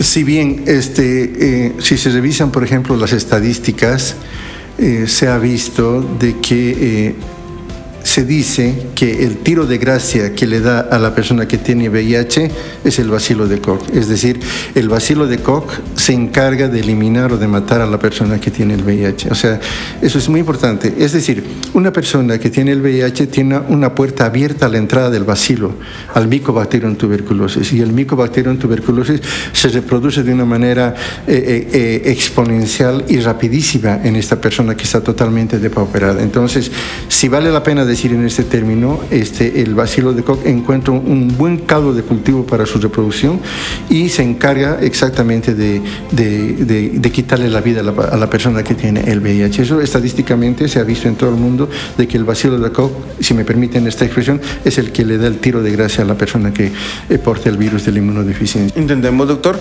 Si 0.00 0.22
bien 0.22 0.62
este, 0.66 1.66
eh, 1.66 1.72
si 1.80 1.98
se 1.98 2.10
revisan, 2.10 2.52
por 2.52 2.62
ejemplo, 2.62 2.96
las 2.96 3.12
estadísticas, 3.12 4.14
eh, 4.78 5.06
se 5.08 5.26
ha 5.26 5.38
visto 5.38 6.02
de 6.20 6.36
que 6.38 7.06
eh, 7.08 7.14
se 8.08 8.24
dice 8.24 8.74
que 8.94 9.22
el 9.22 9.36
tiro 9.36 9.66
de 9.66 9.76
gracia 9.76 10.34
que 10.34 10.46
le 10.46 10.60
da 10.60 10.80
a 10.80 10.98
la 10.98 11.14
persona 11.14 11.46
que 11.46 11.58
tiene 11.58 11.90
VIH 11.90 12.50
es 12.82 12.98
el 12.98 13.10
vacilo 13.10 13.46
de 13.46 13.60
Koch. 13.60 13.82
Es 13.92 14.08
decir, 14.08 14.40
el 14.74 14.88
vacilo 14.88 15.26
de 15.26 15.36
Koch 15.38 15.70
se 15.94 16.14
encarga 16.14 16.68
de 16.68 16.80
eliminar 16.80 17.34
o 17.34 17.36
de 17.36 17.46
matar 17.46 17.82
a 17.82 17.86
la 17.86 17.98
persona 17.98 18.40
que 18.40 18.50
tiene 18.50 18.72
el 18.72 18.82
VIH. 18.82 19.28
O 19.30 19.34
sea, 19.34 19.60
eso 20.00 20.18
es 20.18 20.26
muy 20.30 20.40
importante. 20.40 20.94
Es 20.96 21.12
decir, 21.12 21.44
una 21.74 21.92
persona 21.92 22.38
que 22.38 22.48
tiene 22.48 22.72
el 22.72 22.80
VIH 22.80 23.26
tiene 23.26 23.58
una 23.68 23.94
puerta 23.94 24.24
abierta 24.24 24.66
a 24.66 24.68
la 24.70 24.78
entrada 24.78 25.10
del 25.10 25.24
vacilo, 25.24 25.74
al 26.14 26.28
Mycobacterium 26.28 26.96
tuberculosis. 26.96 27.74
Y 27.74 27.82
el 27.82 27.92
Mycobacterium 27.92 28.58
tuberculosis 28.58 29.20
se 29.52 29.68
reproduce 29.68 30.22
de 30.22 30.32
una 30.32 30.46
manera 30.46 30.94
eh, 31.26 31.34
eh, 31.36 31.68
eh, 31.74 32.02
exponencial 32.10 33.04
y 33.06 33.18
rapidísima 33.20 34.00
en 34.02 34.16
esta 34.16 34.40
persona 34.40 34.74
que 34.74 34.84
está 34.84 35.02
totalmente 35.02 35.58
depauperada. 35.58 36.22
Entonces, 36.22 36.70
si 37.08 37.28
vale 37.28 37.52
la 37.52 37.62
pena 37.62 37.84
decir 37.84 37.97
decir 37.98 38.12
en 38.12 38.24
este 38.24 38.44
término, 38.44 39.00
este, 39.10 39.60
el 39.60 39.74
bacilo 39.74 40.12
de 40.12 40.22
Koch 40.22 40.46
encuentra 40.46 40.92
un 40.92 41.36
buen 41.36 41.58
caldo 41.58 41.92
de 41.92 42.02
cultivo 42.02 42.46
para 42.46 42.64
su 42.64 42.78
reproducción 42.78 43.40
y 43.90 44.08
se 44.08 44.22
encarga 44.22 44.78
exactamente 44.80 45.52
de, 45.52 45.82
quitarle 47.12 47.50
la 47.50 47.60
vida 47.60 47.80
a 47.80 47.82
la, 47.82 47.90
a 47.90 48.16
la, 48.16 48.30
persona 48.30 48.62
que 48.62 48.76
tiene 48.76 49.00
el 49.10 49.18
VIH. 49.18 49.62
Eso 49.62 49.80
estadísticamente 49.80 50.68
se 50.68 50.78
ha 50.78 50.84
visto 50.84 51.08
en 51.08 51.16
todo 51.16 51.30
el 51.30 51.36
mundo 51.36 51.68
de 51.96 52.06
que 52.06 52.16
el 52.16 52.22
bacilo 52.22 52.56
de 52.60 52.70
Koch, 52.70 52.92
si 53.18 53.34
me 53.34 53.44
permiten 53.44 53.88
esta 53.88 54.04
expresión, 54.04 54.40
es 54.64 54.78
el 54.78 54.92
que 54.92 55.04
le 55.04 55.18
da 55.18 55.26
el 55.26 55.38
tiro 55.38 55.60
de 55.60 55.72
gracia 55.72 56.04
a 56.04 56.06
la 56.06 56.14
persona 56.14 56.52
que 56.52 56.70
eh, 57.10 57.18
porta 57.18 57.48
el 57.48 57.56
virus 57.56 57.84
de 57.84 57.90
la 57.90 57.98
inmunodeficiencia. 57.98 58.80
Entendemos, 58.80 59.26
doctor. 59.26 59.58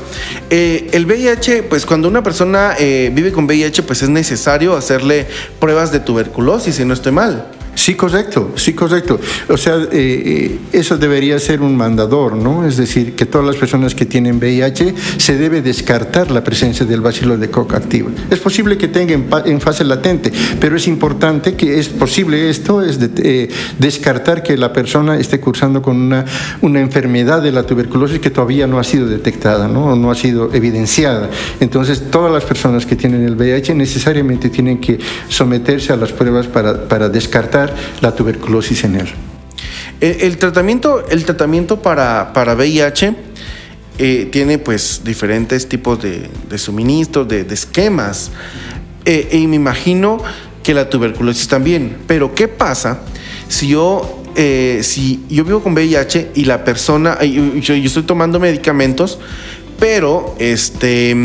Eh, 0.52 0.90
el 0.94 1.08
VIH, 1.08 1.64
pues 1.64 1.88
cuando 1.88 2.08
una 2.08 2.22
persona 2.22 2.76
eh, 2.78 3.12
vive 3.12 3.32
con 3.32 3.46
VIH, 3.46 3.82
pues 3.82 4.04
es 4.04 4.10
necesario 4.10 4.78
hacerle 4.78 5.26
pruebas 5.60 5.92
de 5.92 6.02
tuberculosis, 6.02 6.76
si 6.76 6.86
no 6.86 6.94
estoy 6.94 7.14
mal. 7.14 7.57
Sí, 7.78 7.94
correcto, 7.94 8.54
sí, 8.56 8.74
correcto. 8.74 9.20
O 9.50 9.56
sea, 9.56 9.76
eh, 9.76 9.88
eh, 9.92 10.60
eso 10.74 10.98
debería 10.98 11.40
ser 11.40 11.62
un 11.62 11.78
mandador, 11.78 12.36
¿no? 12.36 12.66
Es 12.66 12.76
decir, 12.76 13.14
que 13.14 13.28
todas 13.28 13.46
las 13.46 13.56
personas 13.56 13.94
que 13.94 14.08
tienen 14.08 14.40
VIH 14.40 14.96
se 15.18 15.38
debe 15.38 15.62
descartar 15.62 16.32
la 16.32 16.44
presencia 16.44 16.88
del 16.88 17.02
bacilo 17.02 17.38
de 17.38 17.52
coca 17.52 17.78
activo. 17.78 18.10
Es 18.32 18.40
posible 18.40 18.80
que 18.80 18.88
tenga 18.88 19.14
en, 19.46 19.62
fase 19.62 19.84
latente, 19.84 20.32
pero 20.60 20.76
es 20.76 20.88
importante 20.88 21.54
que 21.54 21.78
es 21.78 21.88
posible 21.88 22.50
esto, 22.50 22.82
es 22.82 22.98
eh, 23.00 23.48
descartar 23.78 24.42
que 24.42 24.58
la 24.58 24.74
persona 24.74 25.16
esté 25.20 25.40
cursando 25.40 25.80
con 25.84 25.98
una, 25.98 26.26
una 26.62 26.80
enfermedad 26.82 27.44
de 27.44 27.52
la 27.52 27.62
tuberculosis 27.62 28.20
que 28.20 28.32
todavía 28.32 28.66
no 28.66 28.80
ha 28.80 28.84
sido 28.84 29.06
detectada, 29.06 29.68
¿no? 29.68 29.92
O 29.92 29.96
no 29.96 30.10
ha 30.10 30.16
sido 30.16 30.52
evidenciada. 30.52 31.30
Entonces, 31.60 32.10
todas 32.10 32.34
las 32.34 32.44
personas 32.44 32.88
que 32.88 32.96
tienen 32.96 33.24
el 33.24 33.36
VIH 33.36 33.76
necesariamente 33.76 34.50
tienen 34.50 34.80
que 34.80 34.98
someterse 35.30 35.94
a 35.94 35.96
las 35.96 36.12
pruebas 36.12 36.48
para, 36.48 36.88
para 36.88 37.08
descartar 37.08 37.67
la 38.02 38.16
tuberculosis 38.16 38.84
en 38.84 38.96
él. 38.96 39.08
El, 40.00 40.38
tratamiento, 40.38 41.08
el 41.10 41.26
tratamiento 41.26 41.82
para, 41.82 42.32
para 42.34 42.54
VIH 42.54 43.16
eh, 43.98 44.30
tiene 44.32 44.60
pues 44.60 45.02
diferentes 45.04 45.68
tipos 45.68 46.02
de, 46.02 46.30
de 46.48 46.58
suministros, 46.58 47.28
de, 47.28 47.42
esquemas. 47.50 48.32
Eh, 49.06 49.30
y 49.32 49.48
me 49.48 49.56
imagino 49.56 50.20
que 50.62 50.74
la 50.74 50.90
tuberculosis 50.90 51.48
también. 51.48 51.98
Pero 52.06 52.36
¿qué 52.36 52.48
pasa 52.48 53.00
si 53.48 53.70
yo, 53.70 54.24
eh, 54.36 54.82
si 54.84 55.24
yo 55.30 55.44
vivo 55.44 55.64
con 55.64 55.74
VIH 55.74 56.32
y 56.36 56.46
la 56.46 56.64
persona, 56.64 57.24
yo, 57.24 57.74
yo 57.74 57.88
estoy 57.88 58.04
tomando 58.04 58.40
medicamentos, 58.40 59.18
pero 59.80 60.36
este 60.38 61.16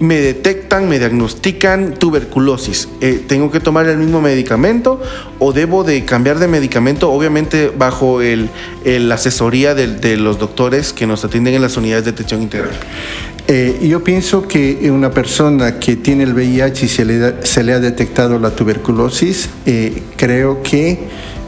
me 0.00 0.20
detectan, 0.20 0.88
me 0.88 0.98
diagnostican 0.98 1.94
tuberculosis. 1.94 2.88
Eh, 3.00 3.22
¿Tengo 3.26 3.50
que 3.50 3.60
tomar 3.60 3.86
el 3.86 3.98
mismo 3.98 4.20
medicamento 4.20 5.00
o 5.38 5.52
debo 5.52 5.84
de 5.84 6.04
cambiar 6.04 6.38
de 6.38 6.48
medicamento? 6.48 7.10
Obviamente 7.10 7.72
bajo 7.76 8.20
el, 8.20 8.50
la 8.84 9.14
asesoría 9.14 9.74
de, 9.74 10.16
los 10.16 10.38
doctores 10.38 10.92
que 10.92 11.06
nos 11.06 11.24
atienden 11.24 11.54
en 11.54 11.62
las 11.62 11.76
unidades 11.76 12.04
de 12.04 12.12
detección 12.12 12.42
integral. 12.42 12.72
Eh, 13.46 13.78
yo 13.82 14.02
pienso 14.02 14.48
que 14.48 14.90
una 14.90 15.10
persona 15.10 15.78
que 15.78 15.96
tiene 15.96 16.24
el 16.24 16.32
VIH 16.32 16.86
y 16.86 16.88
se 16.88 17.04
le, 17.04 17.46
se 17.46 17.62
le 17.62 17.74
ha 17.74 17.80
detectado 17.80 18.38
la 18.38 18.50
tuberculosis, 18.50 19.50
eh, 19.66 20.02
creo 20.16 20.62
que 20.62 20.98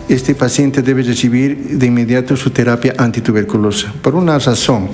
este 0.09 0.35
paciente 0.35 0.83
debe 0.83 1.03
recibir 1.03 1.79
de 1.79 1.87
inmediato 1.87 2.37
su 2.37 2.51
terapia 2.51 2.95
antituberculosa, 2.99 3.93
por 4.03 4.15
una 4.15 4.39
razón 4.39 4.91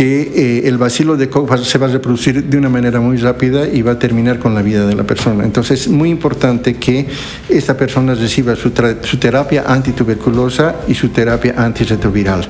que 0.00 0.32
eh, 0.34 0.66
el 0.66 0.78
bacilo 0.78 1.18
de 1.18 1.28
Koch 1.28 1.58
se 1.58 1.76
va 1.76 1.86
a 1.86 1.90
reproducir 1.90 2.44
de 2.44 2.56
una 2.56 2.70
manera 2.70 3.00
muy 3.00 3.18
rápida 3.18 3.68
y 3.68 3.82
va 3.82 3.92
a 3.92 3.98
terminar 3.98 4.38
con 4.38 4.54
la 4.54 4.62
vida 4.62 4.86
de 4.86 4.94
la 4.94 5.04
persona. 5.04 5.44
Entonces 5.44 5.82
es 5.82 5.88
muy 5.88 6.08
importante 6.08 6.76
que 6.76 7.06
esta 7.50 7.76
persona 7.76 8.14
reciba 8.14 8.56
su, 8.56 8.72
su 9.02 9.16
terapia 9.18 9.64
antituberculosa 9.66 10.76
y 10.88 10.94
su 10.94 11.10
terapia 11.10 11.52
antirretroviral. 11.54 12.48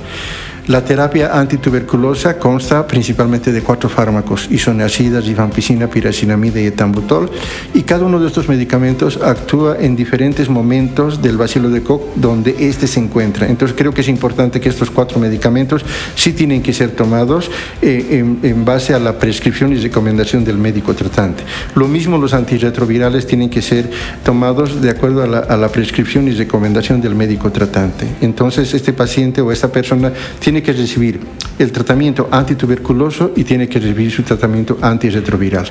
La 0.70 0.84
terapia 0.84 1.36
antituberculosa 1.36 2.38
consta 2.38 2.86
principalmente 2.86 3.50
de 3.50 3.60
cuatro 3.60 3.88
fármacos, 3.88 4.46
isoniazida, 4.52 5.20
rifampicina, 5.20 5.88
piracinamida 5.88 6.60
y 6.60 6.66
etambutol, 6.66 7.28
y 7.74 7.82
cada 7.82 8.04
uno 8.04 8.20
de 8.20 8.28
estos 8.28 8.48
medicamentos 8.48 9.16
actúa 9.20 9.78
en 9.80 9.96
diferentes 9.96 10.48
momentos 10.48 11.20
del 11.20 11.38
bacilo 11.38 11.70
de 11.70 11.82
Koch 11.82 12.02
donde 12.14 12.54
éste 12.60 12.86
se 12.86 13.00
encuentra. 13.00 13.48
Entonces 13.48 13.76
creo 13.76 13.92
que 13.92 14.02
es 14.02 14.08
importante 14.08 14.60
que 14.60 14.68
estos 14.68 14.92
cuatro 14.92 15.18
medicamentos 15.18 15.84
sí 16.14 16.34
tienen 16.34 16.62
que 16.62 16.72
ser 16.72 16.92
tomados 16.92 17.50
eh, 17.82 18.24
en, 18.40 18.64
base 18.64 18.94
a 18.94 19.00
la 19.00 19.18
prescripción 19.18 19.72
y 19.72 19.76
recomendación 19.80 20.44
del 20.44 20.56
médico 20.56 20.94
tratante. 20.94 21.42
Lo 21.74 21.88
mismo 21.88 22.16
los 22.16 22.32
antirretrovirales 22.32 23.26
tienen 23.26 23.50
que 23.50 23.60
ser 23.60 23.90
tomados 24.22 24.80
de 24.80 24.90
acuerdo 24.90 25.24
a 25.24 25.26
la, 25.26 25.38
a 25.40 25.56
la 25.56 25.68
prescripción 25.68 26.28
y 26.28 26.30
recomendación 26.30 27.00
del 27.00 27.16
médico 27.16 27.50
tratante. 27.50 28.06
Entonces 28.20 28.72
este 28.72 28.92
paciente 28.92 29.40
o 29.40 29.50
esta 29.50 29.72
persona 29.72 30.12
tiene 30.38 30.59
tiene 30.60 30.62
que 30.62 30.72
recibir 30.72 31.20
el 31.60 31.72
tratamiento 31.72 32.26
antituberculoso 32.30 33.32
y 33.36 33.44
tiene 33.44 33.68
que 33.68 33.78
recibir 33.78 34.10
su 34.10 34.22
tratamiento 34.22 34.78
antirretroviral. 34.80 35.70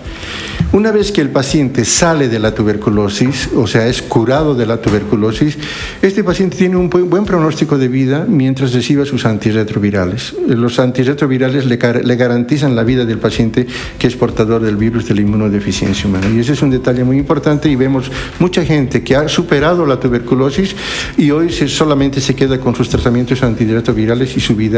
Una 0.72 0.92
vez 0.92 1.12
que 1.12 1.20
el 1.20 1.30
paciente 1.30 1.84
sale 1.84 2.30
de 2.30 2.38
la 2.38 2.54
tuberculosis, 2.54 3.50
o 3.56 3.66
sea, 3.66 3.88
es 3.88 4.04
curado 4.04 4.54
de 4.54 4.68
la 4.68 4.80
tuberculosis, 4.80 5.58
este 6.00 6.24
paciente 6.24 6.58
tiene 6.58 6.76
un 6.76 6.90
buen 6.90 7.26
pronóstico 7.26 7.80
de 7.80 7.88
vida 7.88 8.26
mientras 8.30 8.72
reciba 8.72 9.04
sus 9.04 9.26
antirretrovirales. 9.26 10.36
Los 10.48 10.78
antirretrovirales 10.78 11.66
le, 11.66 11.80
le 12.04 12.16
garantizan 12.16 12.76
la 12.76 12.84
vida 12.84 13.04
del 13.04 13.18
paciente 13.18 13.66
que 13.98 14.06
es 14.06 14.16
portador 14.16 14.62
del 14.62 14.76
virus 14.76 15.08
de 15.08 15.16
la 15.16 15.22
inmunodeficiencia 15.22 16.08
humana. 16.08 16.28
Y 16.30 16.40
ese 16.40 16.54
es 16.54 16.62
un 16.62 16.70
detalle 16.70 17.04
muy 17.04 17.18
importante 17.18 17.68
y 17.68 17.76
vemos 17.76 18.12
mucha 18.38 18.64
gente 18.64 19.04
que 19.04 19.16
ha 19.16 19.28
superado 19.28 19.88
la 19.88 20.00
tuberculosis 20.00 20.76
y 21.18 21.32
hoy 21.32 21.50
solamente 21.52 22.22
se 22.22 22.36
queda 22.36 22.60
con 22.60 22.76
sus 22.76 22.90
tratamientos 22.90 23.42
antirretrovirales 23.42 24.38
y 24.38 24.40
su 24.40 24.56
vida 24.56 24.69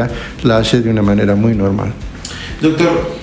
la 0.43 0.57
hace 0.57 0.81
de 0.81 0.89
una 0.89 1.01
manera 1.01 1.35
muy 1.35 1.55
normal. 1.55 1.93
Doctor, 2.61 3.21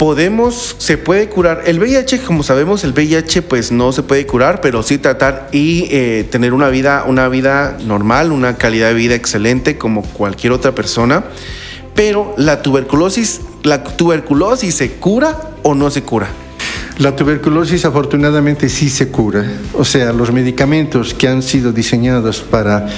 podemos, 0.00 0.76
se 0.78 0.96
puede 0.96 1.28
curar. 1.28 1.64
El 1.66 1.78
VIH, 1.78 2.22
como 2.22 2.42
sabemos, 2.42 2.84
el 2.84 2.92
VIH 2.92 3.42
pues 3.42 3.70
no 3.70 3.92
se 3.92 4.02
puede 4.02 4.26
curar, 4.26 4.62
pero 4.62 4.82
sí 4.82 4.96
tratar 4.96 5.50
y 5.52 5.88
eh, 5.90 6.26
tener 6.30 6.54
una 6.54 6.70
vida, 6.70 7.04
una 7.06 7.28
vida 7.28 7.76
normal, 7.84 8.32
una 8.32 8.56
calidad 8.56 8.88
de 8.88 8.94
vida 8.94 9.14
excelente 9.14 9.76
como 9.76 10.02
cualquier 10.02 10.54
otra 10.54 10.74
persona. 10.74 11.24
Pero 11.94 12.34
la 12.38 12.62
tuberculosis, 12.62 13.42
la 13.62 13.84
tuberculosis 13.84 14.74
se 14.74 14.92
cura 14.92 15.50
o 15.62 15.74
no 15.74 15.90
se 15.90 16.02
cura? 16.02 16.28
La 16.98 17.16
tuberculosis 17.16 17.84
afortunadamente 17.84 18.70
sí 18.70 18.88
se 18.88 19.08
cura. 19.08 19.44
O 19.74 19.84
sea, 19.84 20.12
los 20.12 20.32
medicamentos 20.32 21.12
que 21.12 21.28
han 21.28 21.42
sido 21.42 21.72
diseñados 21.72 22.40
para, 22.40 22.88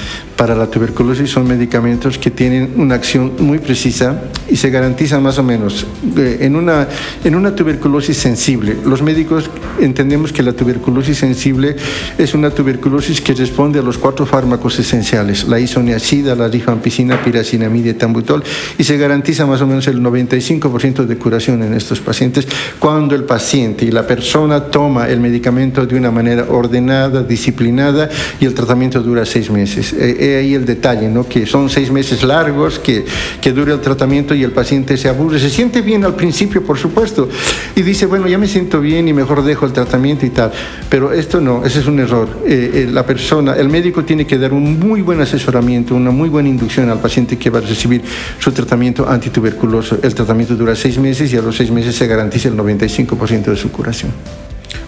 para 0.43 0.57
la 0.57 0.67
tuberculosis 0.67 1.31
son 1.31 1.47
medicamentos 1.47 2.19
que 2.19 2.33
tienen 2.33 2.73
una 2.77 2.97
acción 2.97 3.35
muy 3.39 3.61
precisa 3.61 4.25
y 4.51 4.57
se 4.57 4.71
garantizan 4.71 5.23
más 5.23 5.39
o 5.39 5.45
menos 5.45 5.87
eh, 6.17 6.39
en, 6.41 6.57
una, 6.57 6.89
en 7.23 7.37
una 7.37 7.55
tuberculosis 7.55 8.17
sensible. 8.17 8.77
Los 8.85 9.03
médicos 9.03 9.49
entendemos 9.79 10.33
que 10.33 10.43
la 10.43 10.53
tuberculosis 10.53 11.19
sensible 11.19 11.77
es 12.19 12.35
una 12.35 12.51
tuberculosis 12.51 13.21
que 13.21 13.35
responde 13.35 13.79
a 13.79 13.83
los 13.83 13.99
cuatro 13.99 14.27
fármacos 14.27 14.81
esenciales, 14.81 15.47
la 15.47 15.61
isoniazida, 15.61 16.35
la 16.35 16.49
rifampicina, 16.49 17.23
piracinamida 17.23 17.91
y 17.91 17.95
tambutol, 17.95 18.43
y 18.77 18.83
se 18.83 18.99
garantiza 18.99 19.47
más 19.47 19.61
o 19.61 19.67
menos 19.69 19.87
el 19.87 20.01
95% 20.01 21.07
de 21.07 21.19
curación 21.19 21.63
en 21.63 21.73
estos 21.75 22.01
pacientes 22.01 22.49
cuando 22.81 23.15
el 23.15 23.23
paciente 23.23 23.93
la 23.93 24.09
persona 24.09 24.65
toma 24.65 25.09
el 25.09 25.21
medicamento 25.21 25.87
de 25.87 25.95
una 25.95 26.11
manera 26.11 26.47
ordenada, 26.49 27.23
disciplinada 27.23 28.09
y 28.41 28.45
el 28.45 28.55
tratamiento 28.55 29.01
dura 29.01 29.25
seis 29.25 29.49
meses. 29.49 29.93
Es 29.93 30.32
ahí 30.37 30.55
el 30.55 30.65
detalle, 30.65 31.09
¿no? 31.09 31.29
que 31.29 31.47
son 31.47 31.71
seis 31.71 31.91
meses 31.91 32.23
largos, 32.23 32.79
que, 32.79 33.05
que 33.41 33.53
dura 33.53 33.75
el 33.75 33.81
tratamiento 33.81 34.35
y 34.35 34.43
el 34.43 34.53
paciente 34.53 34.97
se 34.97 35.09
aburre. 35.09 35.39
Se 35.39 35.51
siente 35.51 35.83
bien 35.83 36.05
al 36.05 36.15
principio, 36.15 36.63
por 36.63 36.79
supuesto, 36.79 37.29
y 37.77 37.83
dice, 37.83 38.07
bueno, 38.07 38.27
ya 38.27 38.39
me 38.39 38.49
siento 38.49 38.81
bien 38.81 39.07
y 39.09 39.13
mejor 39.13 39.45
dejo 39.45 39.67
el 39.67 39.73
tratamiento 39.73 40.27
y 40.27 40.31
tal. 40.31 40.53
Pero 40.89 41.13
esto 41.13 41.41
no, 41.41 41.65
ese 41.65 41.81
es 41.81 41.87
un 41.87 42.01
error. 42.01 42.29
Eh, 42.47 42.71
eh, 42.75 42.89
la 42.91 43.07
persona, 43.07 43.55
el 43.55 43.69
médico 43.69 44.05
tiene 44.05 44.27
que 44.27 44.39
dar 44.39 44.53
un 44.53 44.79
muy 44.81 45.03
buen 45.03 45.21
asesoramiento, 45.21 45.95
una 45.95 46.11
muy 46.11 46.29
buena 46.29 46.49
inducción 46.49 46.91
al 46.91 46.99
paciente 46.99 47.39
que 47.39 47.51
va 47.51 47.59
a 47.59 47.63
recibir 47.63 48.03
su 48.39 48.51
tratamiento 48.53 49.09
antituberculoso. 49.09 49.99
El 50.03 50.15
tratamiento 50.15 50.57
dura 50.57 50.75
seis 50.75 50.99
meses 50.99 51.33
y 51.33 51.37
a 51.37 51.43
los 51.43 51.57
seis 51.57 51.71
meses 51.71 51.95
se 51.95 52.07
garantiza 52.07 52.49
el 52.49 52.57
95% 52.57 53.45
de 53.45 53.57
su 53.57 53.71
cura. 53.71 53.93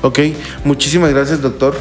Ok, 0.03 0.19
muchísimas 0.65 1.11
gracias 1.11 1.43
doctor. 1.43 1.75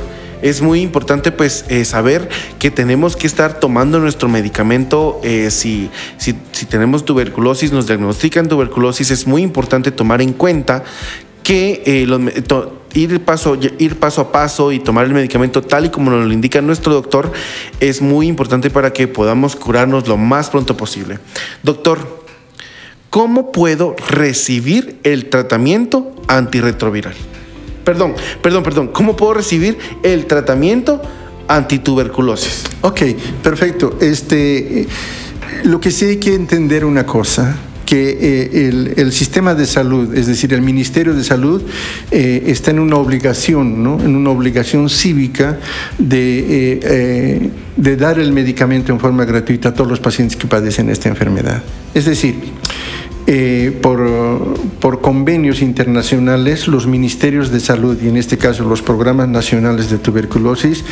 Es 0.43 0.61
muy 0.61 0.81
importante 0.81 1.31
pues 1.31 1.63
eh, 1.69 1.85
saber 1.85 2.27
que 2.59 2.69
tenemos 2.69 3.15
que 3.15 3.27
estar 3.27 3.61
tomando 3.61 3.99
nuestro 3.99 4.27
medicamento 4.27 5.21
eh, 5.23 5.49
si, 5.49 5.89
si, 6.17 6.33
tenemos 6.69 7.05
tuberculosis, 7.05 7.71
nos 7.71 7.87
diagnostican 7.87 8.49
tuberculosis, 8.49 9.09
es 9.09 9.25
muy 9.25 9.41
importante 9.41 9.89
tomar 9.91 10.21
en 10.21 10.33
cuenta 10.33 10.83
que 11.43 11.81
eh, 11.85 12.51
ir, 12.93 13.21
paso, 13.23 13.57
ir 13.79 13.99
paso 13.99 14.19
a 14.19 14.31
paso 14.33 14.73
y 14.73 14.79
tomar 14.79 15.05
el 15.05 15.13
medicamento 15.13 15.61
tal 15.61 15.85
y 15.85 15.89
como 15.89 16.11
nos 16.11 16.25
lo 16.25 16.33
indica 16.33 16.61
nuestro 16.61 16.93
doctor 16.93 17.31
es 17.79 18.01
muy 18.01 18.27
importante 18.27 18.69
para 18.69 18.91
que 18.91 19.07
podamos 19.07 19.55
curarnos 19.55 20.09
lo 20.09 20.17
más 20.17 20.49
pronto 20.49 20.75
posible. 20.75 21.19
Doctor, 21.63 22.25
¿cómo 23.09 23.53
puedo 23.53 23.95
recibir 24.09 24.99
el 25.03 25.29
tratamiento 25.29 26.13
antirretroviral? 26.27 27.15
Perdón, 27.83 28.15
perdón, 28.41 28.63
perdón, 28.63 28.87
cómo 28.87 29.15
puedo 29.15 29.33
recibir 29.33 29.77
el 30.03 30.25
tratamiento 30.25 31.01
antituberculosis? 31.47 32.63
Ok, 32.81 33.01
perfecto. 33.41 33.97
Este, 33.99 34.87
lo 35.63 35.79
que 35.79 35.91
sí 35.91 36.05
hay 36.05 36.17
que 36.17 36.33
entender 36.33 36.85
una 36.85 37.05
cosa 37.05 37.55
que 37.85 38.17
eh, 38.21 38.93
el, 38.97 39.11
sistema 39.11 39.55
de 39.55 39.65
salud, 39.65 40.15
es 40.15 40.27
decir, 40.27 40.53
el 40.53 40.61
Ministerio 40.61 41.13
de 41.13 41.23
Salud, 41.23 41.61
eh, 42.11 42.43
está 42.47 42.71
en 42.71 42.79
una 42.79 42.95
obligación, 42.95 43.83
¿no? 43.83 43.99
en 43.99 44.15
una 44.15 44.29
obligación 44.29 44.89
cívica 44.89 45.59
de, 45.97 46.79
eh, 46.81 47.49
de 47.75 47.95
dar 47.97 48.19
el 48.19 48.31
medicamento 48.31 48.91
en 48.91 48.99
forma 48.99 49.25
gratuita 49.25 49.69
a 49.69 49.73
todos 49.73 49.89
los 49.89 49.99
pacientes 49.99 50.37
que 50.37 50.47
padecen 50.47 50.89
esta 50.89 51.09
enfermedad. 51.09 51.61
Es 51.93 52.05
decir, 52.05 52.35
eh, 53.25 53.77
por, 53.81 54.01
por, 54.79 54.99
convenios 54.99 55.61
internacionales, 55.61 56.67
los 56.67 56.87
ministerios 56.87 57.51
de 57.51 57.59
salud 57.59 57.97
y 58.01 58.09
en 58.09 58.17
este 58.17 58.37
caso 58.37 58.63
los 58.65 58.81
programas 58.81 59.29
nacionales 59.29 59.89
de 59.89 59.97
tuberculosis 59.97 60.83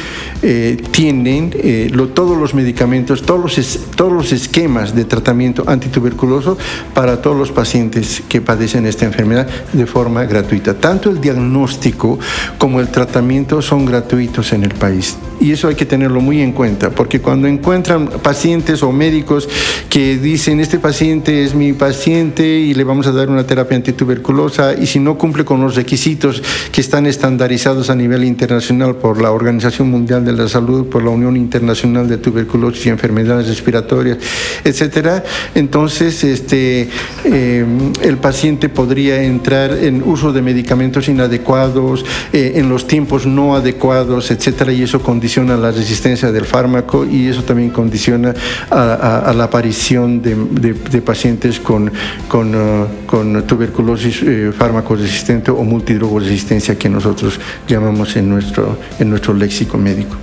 eh, 0.41 0.81
tienen 0.91 1.51
eh, 1.55 1.91
todos 2.13 2.37
los 2.37 2.53
medicamentos, 2.53 3.23
todos 3.23 3.57
los, 3.57 3.79
todos 3.95 4.13
los 4.13 4.31
esquemas 4.31 4.95
de 4.95 5.03
tratamiento 5.03 5.65
antituberculoso 5.67 6.57
para 6.93 7.21
todos 7.21 7.37
los 7.37 7.51
pacientes 7.51 8.23
que 8.29 8.39
padecen 8.39 8.85
esta 8.85 9.05
enfermedad 9.05 9.47
de 9.73 9.85
forma 9.85 10.23
gratuita. 10.23 10.75
Tanto 10.75 11.09
el 11.09 11.19
diagnóstico 11.19 12.17
como 12.57 12.79
el 12.79 12.87
tratamiento 12.87 13.61
son 13.61 13.85
gratuitos 13.85 14.53
en 14.53 14.63
el 14.63 14.73
país. 14.73 15.17
Y 15.41 15.51
eso 15.51 15.67
hay 15.67 15.75
que 15.75 15.87
tenerlo 15.87 16.21
muy 16.21 16.39
en 16.39 16.51
cuenta, 16.51 16.91
porque 16.91 17.19
cuando 17.19 17.47
encuentran 17.47 18.07
pacientes 18.07 18.83
o 18.83 18.91
médicos 18.91 19.49
que 19.89 20.17
dicen, 20.17 20.59
este 20.59 20.77
paciente 20.77 21.43
es 21.43 21.55
mi 21.55 21.73
paciente, 21.73 22.20
y 22.21 22.75
le 22.75 22.83
vamos 22.83 23.07
a 23.07 23.11
dar 23.11 23.29
una 23.29 23.47
terapia 23.47 23.75
antituberculosa 23.75 24.75
y 24.75 24.85
si 24.85 24.99
no 24.99 25.17
cumple 25.17 25.43
con 25.43 25.59
los 25.59 25.75
requisitos 25.75 26.43
que 26.71 26.79
están 26.79 27.07
estandarizados 27.07 27.89
a 27.89 27.95
nivel 27.95 28.23
internacional 28.23 28.95
por 28.95 29.19
la 29.19 29.31
Organización 29.31 29.89
Mundial 29.89 30.23
de 30.23 30.33
la 30.33 30.47
Salud, 30.47 30.85
por 30.85 31.03
la 31.03 31.09
Unión 31.09 31.35
Internacional 31.35 32.07
de 32.07 32.19
Tuberculosis 32.19 32.85
y 32.85 32.89
Enfermedades 32.89 33.47
Respiratorias, 33.47 34.19
etcétera, 34.63 35.23
entonces 35.55 36.23
este, 36.23 36.89
eh, 37.23 37.65
el 38.03 38.17
paciente 38.17 38.69
podría 38.69 39.23
entrar 39.23 39.71
en 39.71 40.03
uso 40.03 40.31
de 40.31 40.43
medicamentos 40.43 41.09
inadecuados, 41.09 42.05
eh, 42.33 42.53
en 42.55 42.69
los 42.69 42.85
tiempos 42.85 43.25
no 43.25 43.55
adecuados, 43.55 44.29
etcétera, 44.29 44.71
y 44.71 44.83
eso 44.83 45.01
condiciona 45.01 45.57
la 45.57 45.71
resistencia 45.71 46.31
del 46.31 46.45
fármaco 46.45 47.03
y 47.03 47.29
eso 47.29 47.43
también 47.43 47.71
condiciona 47.71 48.35
a, 48.69 49.33
la 49.35 49.45
aparición 49.45 50.21
de 50.21 51.01
pacientes 51.01 51.59
con 51.59 51.91
con, 52.27 52.55
uh, 52.55 52.87
con 53.05 53.45
tuberculosis 53.45 54.21
eh, 54.23 54.51
fármaco 54.57 54.95
resistente 54.95 55.51
o 55.51 55.63
multidrogoresistencia 55.63 56.77
que 56.77 56.89
nosotros 56.89 57.39
llamamos 57.67 58.15
en 58.15 58.29
nuestro, 58.29 58.77
en 58.99 59.09
nuestro 59.09 59.33
léxico 59.33 59.77
médico. 59.77 60.15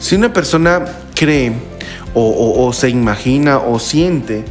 Si 0.00 0.14
una 0.14 0.32
persona 0.32 0.84
cree 1.14 1.52
o, 2.14 2.72
se 2.72 2.88
imagina 2.88 3.58
o 3.58 3.78
siente 3.78 4.44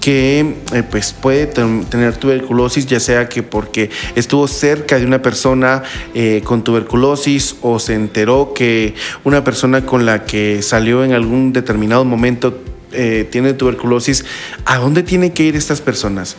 que 0.00 0.54
eh, 0.72 0.82
pues 0.88 1.12
puede 1.12 1.46
tener 1.46 2.16
tuberculosis, 2.16 2.86
ya 2.86 3.00
sea 3.00 3.28
que 3.28 3.42
porque 3.42 3.90
estuvo 4.14 4.46
cerca 4.46 4.98
de 4.98 5.04
una 5.04 5.20
persona 5.20 5.82
eh, 6.14 6.40
con 6.44 6.62
tuberculosis 6.62 7.56
o 7.62 7.78
se 7.78 7.94
enteró 7.94 8.52
que 8.54 8.94
una 9.24 9.42
persona 9.42 9.84
con 9.84 10.06
la 10.06 10.24
que 10.24 10.62
salió 10.62 11.04
en 11.04 11.12
algún 11.12 11.52
determinado 11.52 12.04
momento 12.04 12.58
eh, 12.92 13.26
tiene 13.30 13.52
tuberculosis, 13.52 14.24
¿a 14.64 14.78
dónde 14.78 15.02
tienen 15.02 15.32
que 15.32 15.44
ir 15.44 15.56
estas 15.56 15.80
personas? 15.80 16.36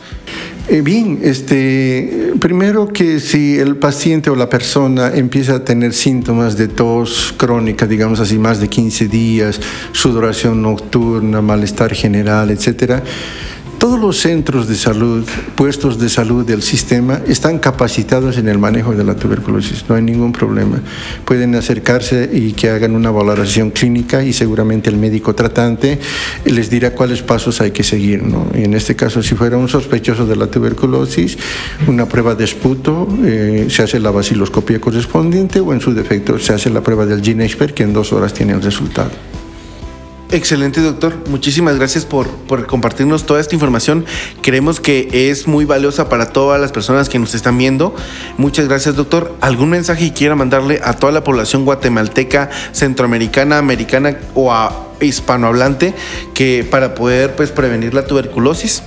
Eh, 0.67 0.81
bien, 0.81 1.19
este, 1.23 2.33
primero 2.39 2.87
que 2.87 3.19
si 3.19 3.57
el 3.57 3.77
paciente 3.77 4.29
o 4.29 4.35
la 4.35 4.49
persona 4.49 5.11
empieza 5.15 5.55
a 5.55 5.63
tener 5.63 5.93
síntomas 5.93 6.57
de 6.57 6.67
tos 6.67 7.33
crónica, 7.37 7.87
digamos 7.87 8.19
así, 8.19 8.37
más 8.37 8.59
de 8.59 8.67
15 8.67 9.07
días, 9.07 9.59
sudoración 9.93 10.61
nocturna, 10.61 11.41
malestar 11.41 11.95
general, 11.95 12.51
etcétera, 12.51 13.03
todos 13.79 13.97
los 13.97 14.17
centros 14.17 14.67
de 14.67 14.75
salud, 14.75 15.25
puestos 15.55 15.97
de 15.97 16.09
salud 16.09 16.45
del 16.45 16.61
sistema, 16.61 17.21
están 17.25 17.59
capacitados 17.59 18.37
en 18.37 18.49
el 18.49 18.59
manejo 18.59 18.93
de 18.93 19.05
la 19.05 19.15
tuberculosis, 19.15 19.85
no 19.87 19.95
hay 19.95 20.01
ningún 20.01 20.33
problema. 20.33 20.81
Pueden 21.23 21.55
acercarse 21.55 22.29
y 22.31 22.51
que 22.51 22.69
hagan 22.69 22.93
una 22.93 23.09
valoración 23.09 23.71
clínica 23.71 24.21
y 24.21 24.33
seguramente 24.33 24.89
el 24.89 24.97
médico 24.97 25.33
tratante 25.33 25.97
les 26.43 26.69
dirá 26.69 26.91
cuáles 26.91 27.21
pasos 27.21 27.61
hay 27.61 27.71
que 27.71 27.83
seguir. 27.83 28.21
¿no? 28.21 28.47
En 28.53 28.73
este 28.73 28.97
caso, 28.97 29.23
si 29.23 29.33
fuera 29.33 29.57
un 29.57 29.69
sospechoso 29.69 30.25
de 30.25 30.35
la 30.35 30.47
tuberculosis, 30.47 31.37
una 31.87 32.05
prueba 32.05 32.35
de 32.35 32.43
esputo, 32.43 33.07
eh, 33.23 33.67
se 33.69 33.83
hace 33.83 33.99
la 34.01 34.11
vaciloscopia 34.11 34.81
correspondiente 34.81 35.61
o 35.61 35.71
en 35.73 35.79
su 35.79 35.93
defecto 35.93 36.37
se 36.37 36.53
hace 36.53 36.69
la 36.69 36.81
prueba 36.81 37.05
del 37.05 37.23
gene 37.23 37.45
expert 37.45 37.73
que 37.73 37.83
en 37.83 37.93
dos 37.93 38.11
horas 38.11 38.33
tiene 38.33 38.51
el 38.51 38.61
resultado. 38.61 39.38
Excelente, 40.31 40.79
doctor. 40.81 41.27
Muchísimas 41.27 41.77
gracias 41.77 42.05
por, 42.05 42.27
por, 42.27 42.67
compartirnos 42.67 43.25
toda 43.25 43.41
esta 43.41 43.55
información. 43.55 44.05
Creemos 44.43 44.79
que 44.79 45.31
es 45.31 45.47
muy 45.47 45.65
valiosa 45.65 46.07
para 46.07 46.31
todas 46.31 46.61
las 46.61 46.71
personas 46.71 47.09
que 47.09 47.17
nos 47.17 47.33
están 47.33 47.57
viendo. 47.57 47.95
Muchas 48.37 48.67
gracias, 48.67 48.95
doctor. 48.95 49.35
¿Algún 49.41 49.71
mensaje 49.71 50.09
que 50.09 50.13
quiera 50.13 50.35
mandarle 50.35 50.81
a 50.83 50.93
toda 50.93 51.11
la 51.11 51.23
población 51.23 51.65
guatemalteca, 51.65 52.51
centroamericana, 52.73 53.57
americana 53.57 54.17
o 54.35 54.53
a 54.53 54.89
hispanohablante 55.01 55.95
que 56.35 56.63
para 56.69 56.93
poder 56.93 57.35
pues, 57.35 57.49
prevenir 57.49 57.95
la 57.95 58.05
tuberculosis? 58.05 58.83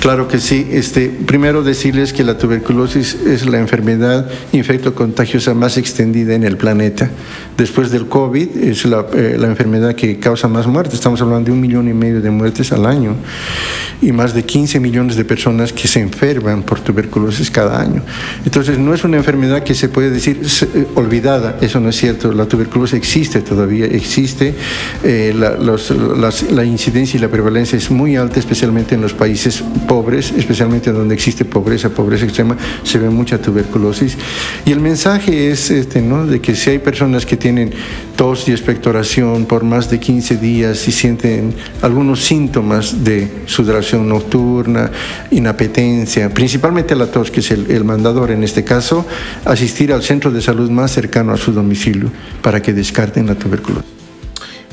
Claro 0.00 0.28
que 0.28 0.38
sí. 0.38 0.66
Este, 0.70 1.08
primero 1.08 1.64
decirles 1.64 2.12
que 2.12 2.22
la 2.22 2.38
tuberculosis 2.38 3.14
es 3.14 3.46
la 3.46 3.58
enfermedad 3.58 4.30
infecto-contagiosa 4.52 5.54
más 5.54 5.76
extendida 5.76 6.34
en 6.34 6.44
el 6.44 6.56
planeta. 6.56 7.10
Después 7.56 7.90
del 7.90 8.06
COVID 8.06 8.56
es 8.58 8.84
la, 8.84 9.04
eh, 9.12 9.36
enfermedad 9.42 9.96
que 9.96 10.20
causa 10.20 10.46
más 10.46 10.68
muertes. 10.68 10.94
Estamos 10.94 11.20
hablando 11.20 11.46
de 11.46 11.52
un 11.52 11.60
millón 11.60 11.88
y 11.88 11.94
medio 11.94 12.20
de 12.20 12.30
muertes 12.30 12.70
al 12.70 12.86
año 12.86 13.16
y 14.00 14.12
más 14.12 14.34
de 14.34 14.44
15 14.44 14.78
millones 14.78 15.16
de 15.16 15.24
personas 15.24 15.72
que 15.72 15.88
se 15.88 15.98
enferman 15.98 16.62
por 16.62 16.78
tuberculosis 16.78 17.50
cada 17.50 17.80
año. 17.80 18.02
Entonces 18.44 18.78
no 18.78 18.94
es 18.94 19.02
una 19.02 19.16
enfermedad 19.16 19.64
que 19.64 19.74
se 19.74 19.88
puede 19.88 20.10
decir 20.10 20.40
eh, 20.74 20.86
olvidada. 20.94 21.58
Eso 21.60 21.80
no 21.80 21.88
es 21.88 21.96
cierto. 21.96 22.30
La 22.32 22.46
tuberculosis 22.46 22.96
existe 22.96 23.40
todavía, 23.40 23.86
existe. 23.86 24.54
Eh, 25.02 25.34
la, 25.36 25.56
la 26.52 26.64
incidencia 26.64 27.18
y 27.18 27.20
la 27.20 27.28
prevalencia 27.28 27.76
es 27.76 27.90
muy 27.90 28.14
alta, 28.14 28.38
especialmente 28.38 28.94
en 28.94 29.00
los 29.00 29.12
países 29.12 29.64
pobres, 29.88 30.32
especialmente 30.36 30.92
donde 30.92 31.14
existe 31.14 31.44
pobreza, 31.44 31.88
pobreza 31.88 32.26
extrema, 32.26 32.56
se 32.84 32.98
ve 32.98 33.08
mucha 33.10 33.38
tuberculosis. 33.38 34.16
Y 34.64 34.70
el 34.70 34.78
mensaje 34.78 35.50
es 35.50 35.70
este, 35.72 36.00
¿no? 36.00 36.26
de 36.26 36.40
que 36.40 36.54
si 36.54 36.70
hay 36.70 36.78
personas 36.78 37.26
que 37.26 37.36
tienen 37.36 37.72
tos 38.14 38.46
y 38.48 38.52
expectoración 38.52 39.46
por 39.46 39.64
más 39.64 39.90
de 39.90 39.98
15 39.98 40.36
días 40.36 40.86
y 40.86 40.92
sienten 40.92 41.54
algunos 41.82 42.24
síntomas 42.24 43.02
de 43.02 43.28
sudoración 43.46 44.08
nocturna, 44.08 44.90
inapetencia, 45.30 46.32
principalmente 46.32 46.94
la 46.94 47.06
tos, 47.10 47.30
que 47.30 47.40
es 47.40 47.50
el, 47.50 47.84
mandador 47.84 48.30
en 48.30 48.44
este 48.44 48.64
caso, 48.64 49.06
asistir 49.44 49.92
al 49.92 50.02
centro 50.02 50.30
de 50.30 50.42
salud 50.42 50.70
más 50.70 50.92
cercano 50.92 51.32
a 51.32 51.36
su 51.38 51.52
domicilio 51.52 52.10
para 52.42 52.60
que 52.60 52.74
descarten 52.74 53.26
la 53.26 53.34
tuberculosis. 53.34 53.97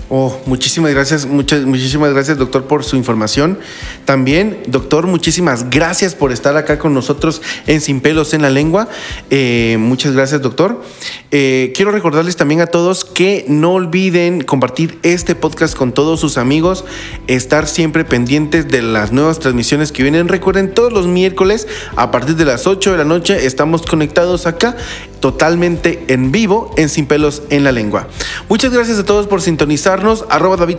Oh, 0.07 0.39
muchísimas 0.45 0.93
gracias, 0.93 1.25
muchas, 1.25 1.65
muchísimas 1.65 2.13
gracias, 2.13 2.37
doctor, 2.37 2.65
por 2.65 2.83
su 2.83 2.95
información. 2.95 3.57
También, 4.05 4.59
doctor, 4.67 5.07
muchísimas 5.07 5.71
gracias 5.71 6.13
por 6.13 6.31
estar 6.31 6.55
acá 6.57 6.77
con 6.77 6.93
nosotros 6.93 7.41
en 7.65 7.81
Sin 7.81 8.01
Pelos 8.01 8.35
en 8.35 8.43
la 8.43 8.51
Lengua. 8.51 8.87
Eh, 9.31 9.77
muchas 9.79 10.13
gracias, 10.13 10.43
doctor. 10.43 10.83
Eh, 11.31 11.73
quiero 11.75 11.91
recordarles 11.91 12.35
también 12.35 12.61
a 12.61 12.67
todos 12.67 13.03
que 13.03 13.45
no 13.47 13.73
olviden 13.73 14.43
compartir 14.43 14.99
este 15.03 15.35
podcast 15.35 15.75
con 15.75 15.91
todos 15.91 16.19
sus 16.19 16.37
amigos, 16.37 16.85
estar 17.27 17.67
siempre 17.67 18.05
pendientes 18.05 18.67
de 18.67 18.81
las 18.81 19.11
nuevas 19.11 19.39
transmisiones 19.39 19.91
que 19.91 20.03
vienen. 20.03 20.27
Recuerden, 20.27 20.73
todos 20.73 20.93
los 20.93 21.07
miércoles 21.07 21.67
a 21.95 22.11
partir 22.11 22.35
de 22.35 22.45
las 22.45 22.67
8 22.67 22.91
de 22.91 22.97
la 22.97 23.05
noche 23.05 23.45
estamos 23.45 23.81
conectados 23.81 24.45
acá 24.45 24.77
totalmente 25.19 26.03
en 26.07 26.31
vivo 26.31 26.71
en 26.77 26.89
Sin 26.89 27.07
Pelos 27.07 27.41
en 27.49 27.63
la 27.63 27.71
Lengua. 27.71 28.07
Muchas 28.47 28.71
gracias 28.71 28.99
a 28.99 29.05
todos 29.05 29.27
por 29.27 29.41
sintonizarnos. 29.41 30.25
Arroba 30.29 30.57
David 30.57 30.77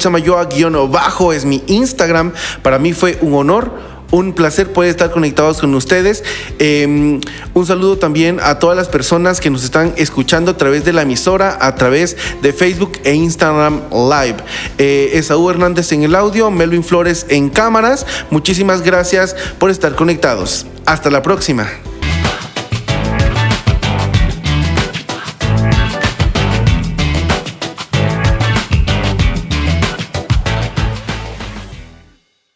es 1.33 1.45
mi 1.45 1.65
Instagram. 1.67 2.33
Para 2.63 2.79
mí 2.79 2.93
fue 2.93 3.19
un 3.23 3.35
honor 3.35 3.96
un 4.11 4.33
placer 4.33 4.73
poder 4.73 4.91
estar 4.91 5.11
conectados 5.11 5.59
con 5.59 5.75
ustedes. 5.75 6.23
Em, 6.59 7.21
un 7.55 7.67
saludo 7.67 7.99
también 7.99 8.39
a 8.43 8.59
todas 8.59 8.77
las 8.77 8.89
personas 8.89 9.41
que 9.41 9.51
nos 9.51 9.65
están 9.65 9.93
escuchando 9.97 10.53
a 10.53 10.57
través 10.57 10.85
de 10.85 10.93
la 10.93 11.03
emisora, 11.03 11.59
a 11.61 11.75
través 11.75 12.17
de 12.43 12.53
Facebook 12.53 12.93
e 13.05 13.15
Instagram 13.15 13.83
Live. 13.91 14.37
Eh, 14.79 15.11
Esaú 15.15 15.51
Hernández 15.51 15.93
en 15.93 16.03
el 16.03 16.15
audio, 16.15 16.51
Melvin 16.51 16.85
Flores 16.85 17.27
en 17.29 17.49
cámaras. 17.49 18.07
Muchísimas 18.31 18.83
gracias 18.83 19.37
por 19.59 19.71
estar 19.71 19.95
conectados. 19.95 20.67
Hasta 20.85 21.11
la 21.11 21.23
próxima. 21.23 21.69